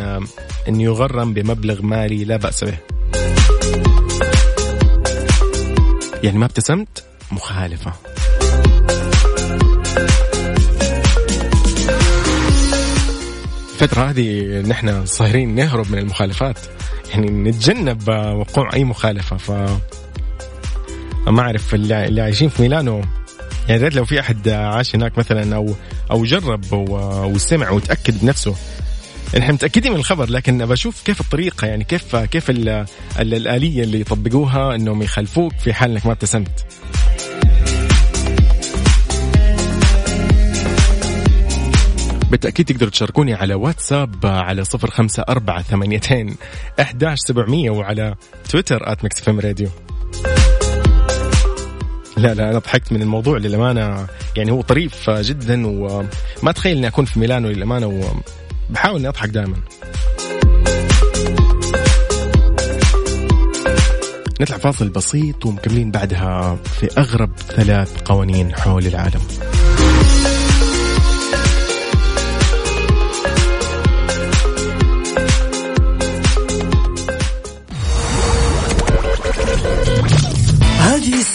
أن 0.69 0.81
يغرم 0.81 1.35
بمبلغ 1.35 1.83
مالي 1.83 2.25
لا 2.25 2.37
بأس 2.37 2.65
به. 2.65 2.79
يعني 6.23 6.39
ما 6.39 6.45
ابتسمت؟ 6.45 7.05
مخالفة. 7.33 7.93
الفترة 13.83 14.11
هذه 14.11 14.61
نحن 14.61 15.07
صايرين 15.07 15.55
نهرب 15.55 15.91
من 15.91 15.99
المخالفات. 15.99 16.59
يعني 17.11 17.51
نتجنب 17.51 18.09
وقوع 18.09 18.73
أي 18.75 18.85
مخالفة. 18.85 19.37
ف 19.37 19.51
ما 21.29 21.41
أعرف 21.41 21.75
اللي 21.75 22.21
عايشين 22.21 22.49
في 22.49 22.63
ميلانو. 22.63 23.03
يعني 23.69 23.83
ريت 23.83 23.95
لو 23.95 24.05
في 24.05 24.21
أحد 24.21 24.49
عاش 24.49 24.97
هناك 24.97 25.19
مثلا 25.19 25.57
أو 25.57 25.75
أو 26.11 26.25
جرب 26.25 26.65
وسمع 27.35 27.71
وتأكد 27.71 28.21
بنفسه. 28.21 28.55
إحنا 29.39 29.53
متأكدين 29.53 29.93
من 29.93 29.99
الخبر 29.99 30.31
لكن 30.31 30.67
بشوف 30.67 31.03
كيف 31.03 31.21
الطريقة 31.21 31.67
يعني 31.67 31.85
كيف 31.85 32.17
كيف 32.17 32.51
الآلية 32.51 33.83
اللي 33.83 34.01
يطبقوها 34.01 34.75
إنهم 34.75 35.03
يخلفوك 35.03 35.53
في 35.59 35.73
حال 35.73 35.91
إنك 35.91 36.07
ما 36.07 36.13
ابتسمت. 36.13 36.67
بالتأكيد 42.31 42.67
تقدروا 42.67 42.91
تشاركوني 42.91 43.35
على 43.35 43.55
واتساب 43.55 44.27
على 44.27 44.65
صفر 44.65 44.91
خمسة 44.91 45.25
أربعة 45.29 45.63
ثمانيتين 45.63 46.37
أحداش 46.81 47.19
سبعمية 47.19 47.71
وعلى 47.71 48.15
تويتر 48.51 48.93
at 48.93 49.05
Mix 49.05 49.21
FM 49.21 49.41
Radio. 49.41 49.69
لا 52.17 52.35
لا 52.35 52.51
أنا 52.51 52.59
ضحكت 52.59 52.93
من 52.93 53.03
الموضوع 53.03 53.39
للأمانة 53.39 54.07
يعني 54.37 54.51
هو 54.51 54.61
طريف 54.61 55.11
جدا 55.11 55.67
وما 55.67 56.53
تخيل 56.53 56.77
إني 56.77 56.87
أكون 56.87 57.05
في 57.05 57.21
ميلانو 57.21 57.49
للأمانة 57.49 58.13
وبحاول 58.71 58.99
إني 58.99 59.09
أضحك 59.09 59.29
دائما. 59.29 59.57
نطلع 64.41 64.59
فاصل 64.59 64.89
بسيط 64.89 65.47
ومكملين 65.47 65.91
بعدها 65.91 66.59
في 66.81 66.89
أغرب 66.99 67.31
ثلاث 67.39 68.03
قوانين 68.03 68.55
حول 68.55 68.87
العالم. 68.87 69.21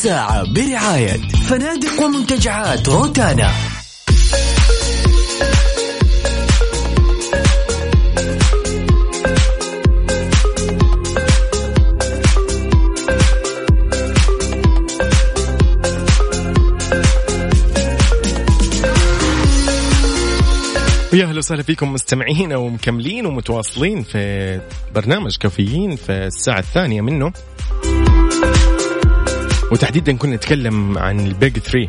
الساعة 0.05 0.53
برعاية 0.53 1.17
فنادق 1.49 2.01
ومنتجعات 2.03 2.89
روتانا. 2.89 3.51
ويا 21.13 21.25
أهلا 21.25 21.37
وسهلا 21.37 21.63
فيكم 21.63 21.93
مستمعين 21.93 22.53
ومكملين 22.53 23.25
ومتواصلين 23.25 24.03
في 24.03 24.61
برنامج 24.95 25.37
كافيين 25.37 25.95
في 25.95 26.11
الساعة 26.11 26.59
الثانية 26.59 27.01
منه. 27.01 27.31
وتحديدا 29.75 30.17
كنا 30.17 30.35
نتكلم 30.35 30.97
عن 30.97 31.19
البيج 31.19 31.59
3 31.59 31.87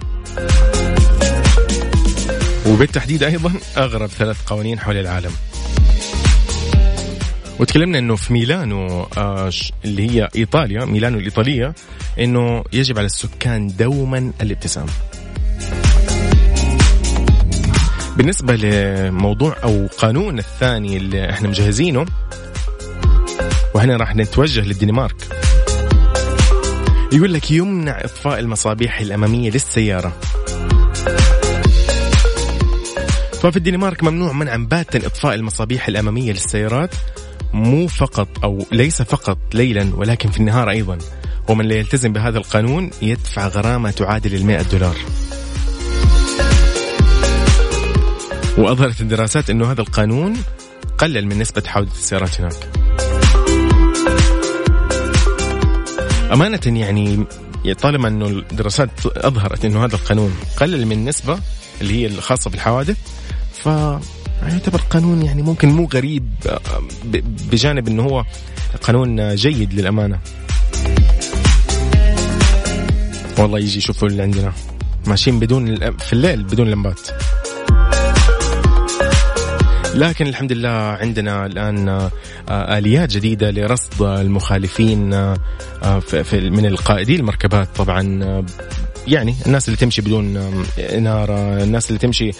وبالتحديد 2.66 3.22
أيضا 3.22 3.52
أغرب 3.76 4.08
ثلاث 4.08 4.36
قوانين 4.46 4.78
حول 4.78 4.96
العالم. 4.96 5.30
وتكلمنا 7.58 7.98
إنه 7.98 8.16
في 8.16 8.32
ميلانو 8.32 9.02
آه 9.18 9.50
اللي 9.84 10.10
هي 10.10 10.28
إيطاليا 10.36 10.84
ميلانو 10.84 11.18
الإيطالية 11.18 11.74
إنه 12.18 12.64
يجب 12.72 12.98
على 12.98 13.06
السكان 13.06 13.66
دوما 13.78 14.32
الابتسام. 14.42 14.86
بالنسبة 18.16 18.56
لموضوع 18.56 19.56
أو 19.64 19.86
قانون 19.98 20.38
الثاني 20.38 20.96
اللي 20.96 21.30
إحنا 21.30 21.48
مجهزينه 21.48 22.06
وهنا 23.74 23.96
راح 23.96 24.16
نتوجه 24.16 24.60
للدنمارك. 24.60 25.45
يقول 27.12 27.34
لك 27.34 27.50
يمنع 27.50 28.00
إطفاء 28.00 28.38
المصابيح 28.38 29.00
الأمامية 29.00 29.50
للسيارة. 29.50 30.16
ففي 33.42 33.56
الدنمارك 33.56 34.04
ممنوع 34.04 34.32
منعا 34.32 34.56
باتا 34.56 35.06
إطفاء 35.06 35.34
المصابيح 35.34 35.88
الأمامية 35.88 36.32
للسيارات 36.32 36.94
مو 37.52 37.86
فقط 37.86 38.28
أو 38.44 38.66
ليس 38.72 39.02
فقط 39.02 39.38
ليلا 39.54 39.90
ولكن 39.94 40.30
في 40.30 40.38
النهار 40.40 40.70
أيضا. 40.70 40.98
ومن 41.48 41.64
لا 41.64 41.74
يلتزم 41.74 42.12
بهذا 42.12 42.38
القانون 42.38 42.90
يدفع 43.02 43.46
غرامة 43.46 43.90
تعادل 43.90 44.34
ال 44.50 44.68
دولار. 44.68 44.96
وأظهرت 48.58 49.00
الدراسات 49.00 49.50
إنه 49.50 49.72
هذا 49.72 49.80
القانون 49.80 50.36
قلل 50.98 51.26
من 51.26 51.38
نسبة 51.38 51.62
حوادث 51.66 51.98
السيارات 51.98 52.40
هناك. 52.40 52.86
أمانة 56.32 56.60
يعني 56.66 57.26
طالما 57.82 58.08
أنه 58.08 58.26
الدراسات 58.26 59.06
أظهرت 59.06 59.64
أنه 59.64 59.84
هذا 59.84 59.94
القانون 59.94 60.34
قلل 60.56 60.86
من 60.86 60.92
النسبة 60.92 61.38
اللي 61.80 61.94
هي 61.94 62.06
الخاصة 62.06 62.50
بالحوادث 62.50 62.96
ف 63.52 63.66
يعتبر 64.42 64.80
قانون 64.90 65.22
يعني 65.22 65.42
ممكن 65.42 65.68
مو 65.68 65.88
غريب 65.94 66.28
بجانب 67.52 67.88
أنه 67.88 68.02
هو 68.02 68.24
قانون 68.82 69.34
جيد 69.34 69.74
للأمانة. 69.74 70.18
والله 73.38 73.58
يجي 73.58 73.78
يشوفوا 73.78 74.08
اللي 74.08 74.22
عندنا. 74.22 74.52
ماشيين 75.06 75.38
بدون 75.38 75.76
في 75.98 76.12
الليل 76.12 76.42
بدون 76.42 76.70
لمبات. 76.70 77.00
لكن 80.04 80.26
الحمد 80.26 80.52
لله 80.52 80.68
عندنا 80.68 81.46
الآن 81.46 81.88
آه، 81.88 82.78
آليات 82.78 83.10
جديدة 83.10 83.50
لرصد 83.50 84.02
المخالفين 84.02 85.14
آه، 85.14 85.36
من 86.32 86.66
القائدي 86.66 87.16
المركبات 87.16 87.68
طبعا 87.76 88.24
آه، 88.24 88.44
يعني 89.06 89.34
الناس 89.46 89.68
اللي 89.68 89.76
تمشي 89.76 90.02
بدون 90.02 90.36
إنارة 90.78 91.62
الناس 91.62 91.88
اللي 91.88 91.98
تمشي 91.98 92.30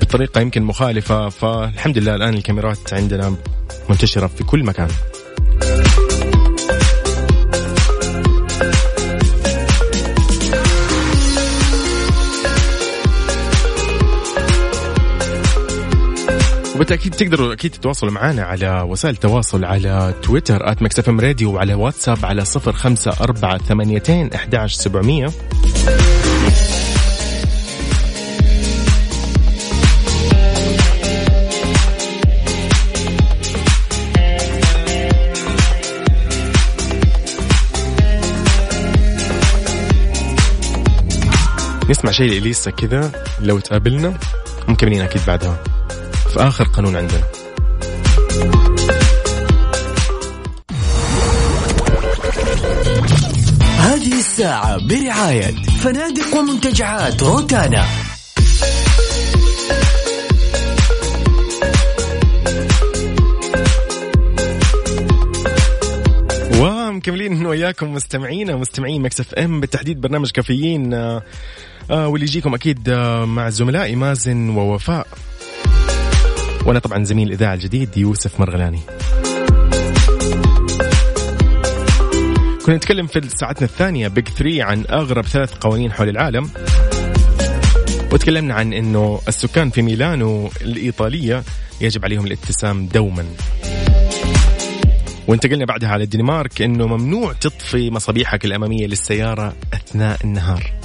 بطريقة 0.00 0.40
يمكن 0.40 0.62
مخالفة. 0.62 1.28
فالحمد 1.28 1.98
لله 1.98 2.14
الآن 2.14 2.34
الكاميرات 2.34 2.94
عندنا 2.94 3.36
منتشرة 3.90 4.26
في 4.26 4.44
كل 4.44 4.64
مكان. 4.64 4.88
وبالتأكيد 16.74 17.14
تقدروا 17.14 17.52
أكيد 17.52 17.70
تتواصلوا 17.70 18.12
معنا 18.12 18.42
على 18.42 18.80
وسائل 18.80 19.14
التواصل 19.14 19.64
على 19.64 20.14
تويتر 20.22 20.70
at 20.70 20.82
Mix 20.82 21.08
FM 21.08 21.20
Radio 21.20 21.54
وعلى 21.54 21.74
واتساب 21.74 22.24
على 22.24 22.44
صفر 22.44 22.72
خمسة 22.72 23.12
أربعة 23.20 23.58
ثمانيتين 23.58 24.32
أحداش 24.32 24.74
سبعمية. 24.74 25.26
نسمع 41.90 42.10
شيء 42.10 42.30
لإليسا 42.30 42.70
كذا 42.70 43.12
لو 43.40 43.58
تقابلنا 43.58 44.18
مكملين 44.68 45.00
أكيد 45.00 45.22
بعدها. 45.26 45.64
في 46.34 46.40
آخر 46.40 46.64
قانون 46.64 46.96
عندنا. 46.96 47.20
هذه 53.78 54.18
الساعة 54.18 54.88
برعاية 54.88 55.54
فنادق 55.82 56.36
ومنتجعات 56.36 57.22
روتانا. 57.22 57.84
ومكملين 66.60 67.46
وياكم 67.46 67.94
مستمعينا 67.94 68.56
مستمعين 68.56 69.02
مكسف 69.02 69.34
ام 69.34 69.60
بالتحديد 69.60 70.00
برنامج 70.00 70.30
كافيين 70.30 70.94
آه 70.94 71.22
آه 71.90 72.08
واللي 72.08 72.26
يجيكم 72.26 72.54
أكيد 72.54 72.88
آه 72.88 73.24
مع 73.24 73.50
زملائي 73.50 73.96
مازن 73.96 74.48
ووفاء. 74.48 75.06
وأنا 76.66 76.78
طبعا 76.78 77.04
زميل 77.04 77.28
الاذاعه 77.28 77.54
الجديد 77.54 77.96
يوسف 77.96 78.40
مرغلاني. 78.40 78.80
كنا 82.66 82.76
نتكلم 82.76 83.06
في 83.06 83.28
ساعتنا 83.28 83.66
الثانية 83.66 84.08
بيج 84.08 84.28
3 84.28 84.62
عن 84.62 84.84
أغرب 84.90 85.24
ثلاث 85.24 85.54
قوانين 85.54 85.92
حول 85.92 86.08
العالم. 86.08 86.50
وتكلمنا 88.12 88.54
عن 88.54 88.72
أنه 88.72 89.20
السكان 89.28 89.70
في 89.70 89.82
ميلانو 89.82 90.50
الإيطالية 90.60 91.44
يجب 91.80 92.04
عليهم 92.04 92.26
الابتسام 92.26 92.86
دوما. 92.86 93.24
وانتقلنا 95.28 95.64
بعدها 95.64 95.88
على 95.88 96.04
الدنمارك 96.04 96.62
أنه 96.62 96.86
ممنوع 96.86 97.32
تطفي 97.32 97.90
مصابيحك 97.90 98.44
الأمامية 98.44 98.86
للسيارة 98.86 99.54
أثناء 99.74 100.18
النهار. 100.24 100.83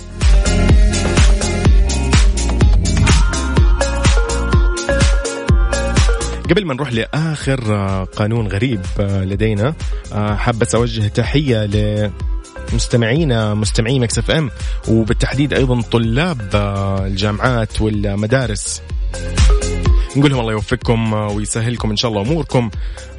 قبل 6.50 6.66
ما 6.66 6.74
نروح 6.74 6.94
لآخر 6.94 7.76
آه، 7.76 8.04
قانون 8.04 8.48
غريب 8.48 8.82
آه، 9.00 9.24
لدينا 9.24 9.74
آه، 10.14 10.36
حابة 10.36 10.68
أوجه 10.76 11.08
تحية 11.08 11.66
ل 11.66 12.12
مستمعينا 12.74 13.54
مستمعي 13.54 14.00
Mix 14.00 14.18
FM 14.18 14.50
وبالتحديد 14.88 15.54
أيضا 15.54 15.82
طلاب 15.82 16.42
الجامعات 17.06 17.82
والمدارس. 17.82 18.82
نقول 20.16 20.32
لهم 20.32 20.40
الله 20.40 20.52
يوفقكم 20.52 21.14
ويسهلكم 21.14 21.90
إن 21.90 21.96
شاء 21.96 22.12
الله 22.12 22.22
أموركم. 22.22 22.70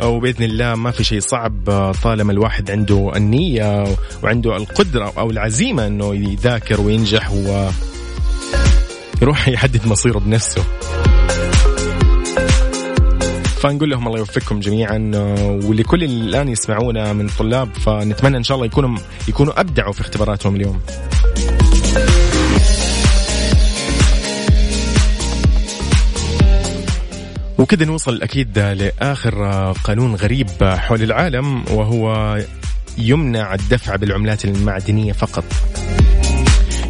وبإذن 0.03 0.45
الله 0.45 0.75
ما 0.75 0.91
في 0.91 1.05
شيء 1.05 1.21
صعب 1.21 1.93
طالما 2.03 2.33
الواحد 2.33 2.71
عنده 2.71 3.13
النية 3.17 3.85
وعنده 4.23 4.57
القدرة 4.57 5.13
أو 5.19 5.31
العزيمة 5.31 5.87
إنه 5.87 6.15
يذاكر 6.15 6.81
وينجح 6.81 7.33
و 7.33 7.69
يروح 9.23 9.49
يحدد 9.49 9.87
مصيره 9.87 10.19
بنفسه. 10.19 10.65
فنقول 13.61 13.91
لهم 13.91 14.07
الله 14.07 14.19
يوفقكم 14.19 14.61
جميعا 14.61 15.11
آه، 15.15 15.61
ولكل 15.65 16.05
اللي 16.05 16.29
الآن 16.29 16.49
يسمعونا 16.49 17.13
من 17.13 17.27
الطلاب 17.27 17.75
فنتمنى 17.75 18.37
إن 18.37 18.43
شاء 18.43 18.55
الله 18.55 18.67
يكونوا 18.67 18.99
يكونوا 19.29 19.61
أبدعوا 19.61 19.93
في 19.93 20.01
اختباراتهم 20.01 20.57
اليوم. 20.57 20.81
وكذا 27.59 27.85
نوصل 27.85 28.23
أكيد 28.23 28.59
لآخر 28.59 29.45
آه، 29.45 29.73
قانون 29.85 30.15
غريب 30.15 30.49
حول 30.63 31.03
العالم 31.03 31.65
وهو 31.71 32.37
يمنع 32.99 33.55
الدفع 33.55 33.97
بالعملات 33.97 34.45
المعدنية 34.45 35.13
فقط. 35.13 35.45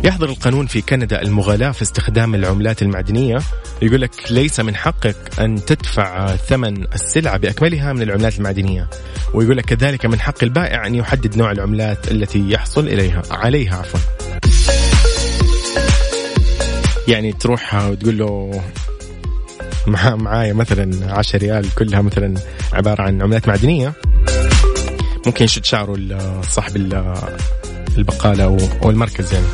يحظر 0.05 0.29
القانون 0.29 0.67
في 0.67 0.83
كندا 0.83 1.23
المغالاة 1.23 1.71
في 1.71 1.83
استخدام 1.83 2.35
العملات 2.35 2.83
المعدنية. 2.83 3.39
يقول 3.83 4.01
لك 4.01 4.11
ليس 4.31 4.61
من 4.61 4.77
حقك 4.77 5.17
أن 5.41 5.65
تدفع 5.65 6.37
ثمن 6.37 6.85
السلعة 6.95 7.37
بأكملها 7.37 7.93
من 7.93 8.03
العملات 8.03 8.39
المعدنية. 8.39 8.91
ويقول 9.35 9.57
لك 9.57 9.65
كذلك 9.65 10.07
من 10.07 10.21
حق 10.21 10.43
البائع 10.43 10.87
أن 10.87 10.95
يحدد 10.95 11.37
نوع 11.37 11.53
العملات 11.53 12.11
التي 12.11 12.51
يحصل 12.51 12.89
إليها 12.89 13.23
عليها 13.31 13.77
عفوا. 13.77 14.01
يعني 17.09 17.33
تروح 17.33 17.75
وتقول 17.75 18.19
له 18.19 18.63
مع 19.87 20.17
معايا 20.17 20.53
مثلا 20.53 21.13
10 21.15 21.39
ريال 21.39 21.75
كلها 21.75 22.01
مثلا 22.01 22.35
عبارة 22.73 23.03
عن 23.03 23.23
عملات 23.23 23.49
معدنية. 23.49 23.93
ممكن 25.27 25.45
يشد 25.45 25.65
شعره 25.65 25.99
صاحب 26.43 26.77
البقالة 27.99 28.45
أو 28.83 28.91
المركز 28.91 29.33
يعني. 29.33 29.47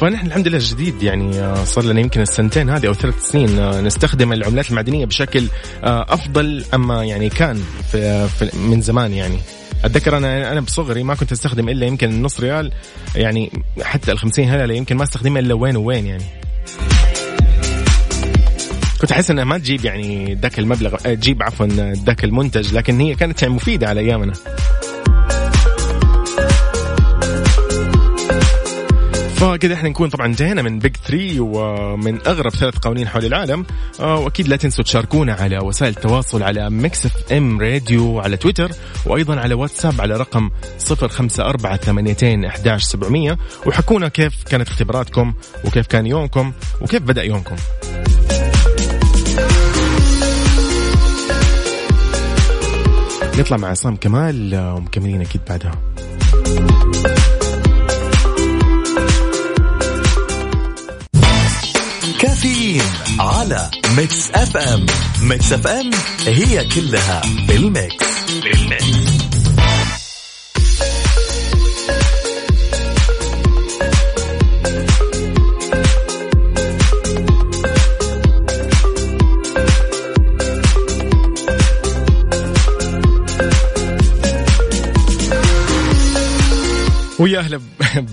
فنحن 0.00 0.26
الحمد 0.26 0.48
لله 0.48 0.58
جديد 0.62 1.02
يعني 1.02 1.40
آه، 1.40 1.64
صار 1.64 1.84
لنا 1.84 2.00
يمكن 2.00 2.20
السنتين 2.20 2.70
هذه 2.70 2.86
أو 2.86 2.94
ثلاث 2.94 3.22
سنين 3.22 3.58
آه، 3.58 3.80
نستخدم 3.80 4.32
العملات 4.32 4.70
المعدنية 4.70 5.06
بشكل 5.06 5.46
آه، 5.84 6.06
أفضل 6.08 6.64
أما 6.74 7.04
يعني 7.04 7.28
كان 7.28 7.62
في, 7.92 8.28
من 8.54 8.80
زمان 8.80 9.12
يعني. 9.12 9.38
أتذكر 9.84 10.16
أنا 10.16 10.52
أنا 10.52 10.60
بصغري 10.60 11.02
ما 11.02 11.14
كنت 11.14 11.32
أستخدم 11.32 11.68
إلا 11.68 11.86
يمكن 11.86 12.22
نص 12.22 12.40
ريال 12.40 12.72
يعني 13.16 13.50
حتى 13.82 14.12
ال 14.12 14.18
50 14.18 14.44
هلله 14.44 14.74
يمكن 14.74 14.96
ما 14.96 15.04
أستخدمها 15.04 15.40
إلا 15.40 15.54
وين 15.54 15.76
وين 15.76 16.06
يعني. 16.06 16.24
كنت 19.00 19.12
أحس 19.12 19.30
انها 19.30 19.44
ما 19.44 19.58
تجيب 19.58 19.84
يعني 19.84 20.34
ذاك 20.34 20.58
المبلغ 20.58 20.96
تجيب 20.96 21.42
عفوا 21.42 21.66
ذاك 22.06 22.24
المنتج 22.24 22.74
لكن 22.74 23.00
هي 23.00 23.14
كانت 23.14 23.42
يعني 23.42 23.54
مفيدة 23.54 23.88
على 23.88 24.00
أيامنا. 24.00 24.32
فكذا 29.36 29.74
إحنا 29.74 29.88
نكون 29.88 30.08
طبعا 30.08 30.26
انتهينا 30.26 30.62
من 30.62 30.78
page 30.78 30.96
3 30.96 31.40
ومن 31.40 32.26
أغرب 32.26 32.50
ثلاث 32.50 32.78
قوانين 32.78 33.08
حول 33.08 33.24
العالم. 33.24 33.66
آه، 34.00 34.18
وأكيد 34.18 34.48
لا 34.48 34.56
تنسوا 34.56 34.84
تشاركونا 34.84 35.34
على 35.34 35.58
وسائل 35.58 35.92
التواصل 35.96 36.42
على 36.42 36.70
Mix 36.70 37.06
FM 37.06 37.60
Radio 37.60 38.20
على 38.20 38.36
تويتر 38.36 38.70
وأيضا 39.06 39.40
على 39.40 39.54
واتساب 39.54 40.00
على 40.00 40.16
رقم 40.16 40.50
054 40.90 42.78
700 42.78 43.38
وحكونا 43.66 44.08
كيف 44.08 44.42
كانت 44.42 44.68
اختباراتكم 44.68 45.34
وكيف 45.64 45.86
كان 45.86 46.06
يومكم 46.06 46.52
وكيف 46.80 47.02
بدأ 47.02 47.22
يومكم. 47.22 47.56
نطلع 53.38 53.56
مع 53.56 53.68
عصام 53.68 53.96
كمال 53.96 54.54
آه، 54.54 54.74
ومكملين 54.74 55.20
أكيد 55.20 55.40
بعدها. 55.48 55.72
كافيين 62.20 62.82
على 63.20 63.70
Mix 63.96 64.30
FM. 64.30 64.86
Mix 65.22 65.52
FM 65.52 65.90
هي 66.26 66.64
كلها 66.68 67.22
بال 67.48 67.71
Mix 67.71 68.06
بال 68.42 68.67
Mix 68.67 69.05
ويا 87.18 87.38
أهلا 87.38 87.60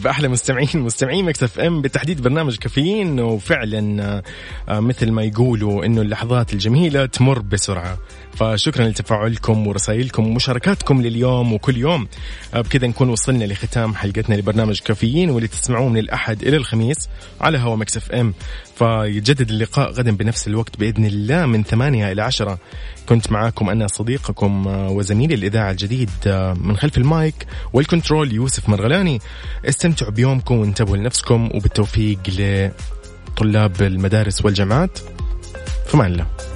بأحلى 0.04 0.28
مستمعين 0.28 0.70
مستمعين 0.76 1.26
Mix 1.26 1.44
FM 1.44 1.82
بالتحديد 1.82 2.22
برنامج 2.22 2.58
كافيين 2.58 3.20
وفعلا 3.20 4.24
آه، 4.70 4.80
مثل 4.80 5.12
ما 5.12 5.24
يقولوا 5.24 5.86
إنه 5.86 6.02
اللحظات 6.02 6.54
الجميلة 6.54 7.06
تمر 7.06 7.40
بسرعة. 7.40 7.98
فشكرا 8.36 8.88
لتفاعلكم 8.88 9.68
ورسائلكم 9.68 10.28
ومشاركاتكم 10.28 11.02
لليوم 11.02 11.54
وكل 11.54 11.78
يوم. 11.78 12.08
آه، 12.54 12.62
بكذا 12.62 12.88
نكون 12.88 13.10
وصلنا 13.10 13.44
لختام 13.44 13.96
حلقتنا 13.96 14.36
لبرنامج 14.36 14.80
كافيين 14.80 15.30
واللي 15.30 15.48
تسمعوه 15.48 15.90
من 15.90 15.98
الأحد 15.98 16.42
إلى 16.44 16.58
الخميس 16.58 16.98
على 17.42 17.58
هوا 17.58 17.76
Mix 17.76 17.98
FM. 17.98 18.34
فيتجدد 18.76 19.50
اللقاء 19.50 19.92
غدا 19.92 20.12
بنفس 20.12 20.48
الوقت 20.48 20.80
بإذن 20.80 21.06
الله 21.06 21.46
من 21.46 21.64
ثمانية 21.64 22.12
إلى 22.12 22.22
عشرة. 22.22 22.58
كنت 23.10 23.32
معاكم 23.32 23.70
أنا 23.70 23.88
صديقكم 23.88 24.68
آه، 24.68 24.90
وزميلي 24.90 25.34
الإذاعي 25.36 25.72
الجديد 25.72 26.10
آه، 26.28 26.54
من 26.54 26.78
خلف 26.78 26.98
ال 26.98 27.10
mic 27.10 27.48
وال 27.74 27.87
control 27.87 28.34
يوسف 28.34 28.70
مرغلاني. 28.70 29.20
استمتعوا 29.66 30.12
بيومكم 30.12 30.58
وانتبهوا 30.58 30.98
لنفسكم 30.98 31.50
وبالتوفيق 31.54 32.20
لطلاب 32.28 33.82
المدارس 33.82 34.46
والجامعات. 34.46 35.00
فمان 35.88 36.12
الله. 36.12 36.53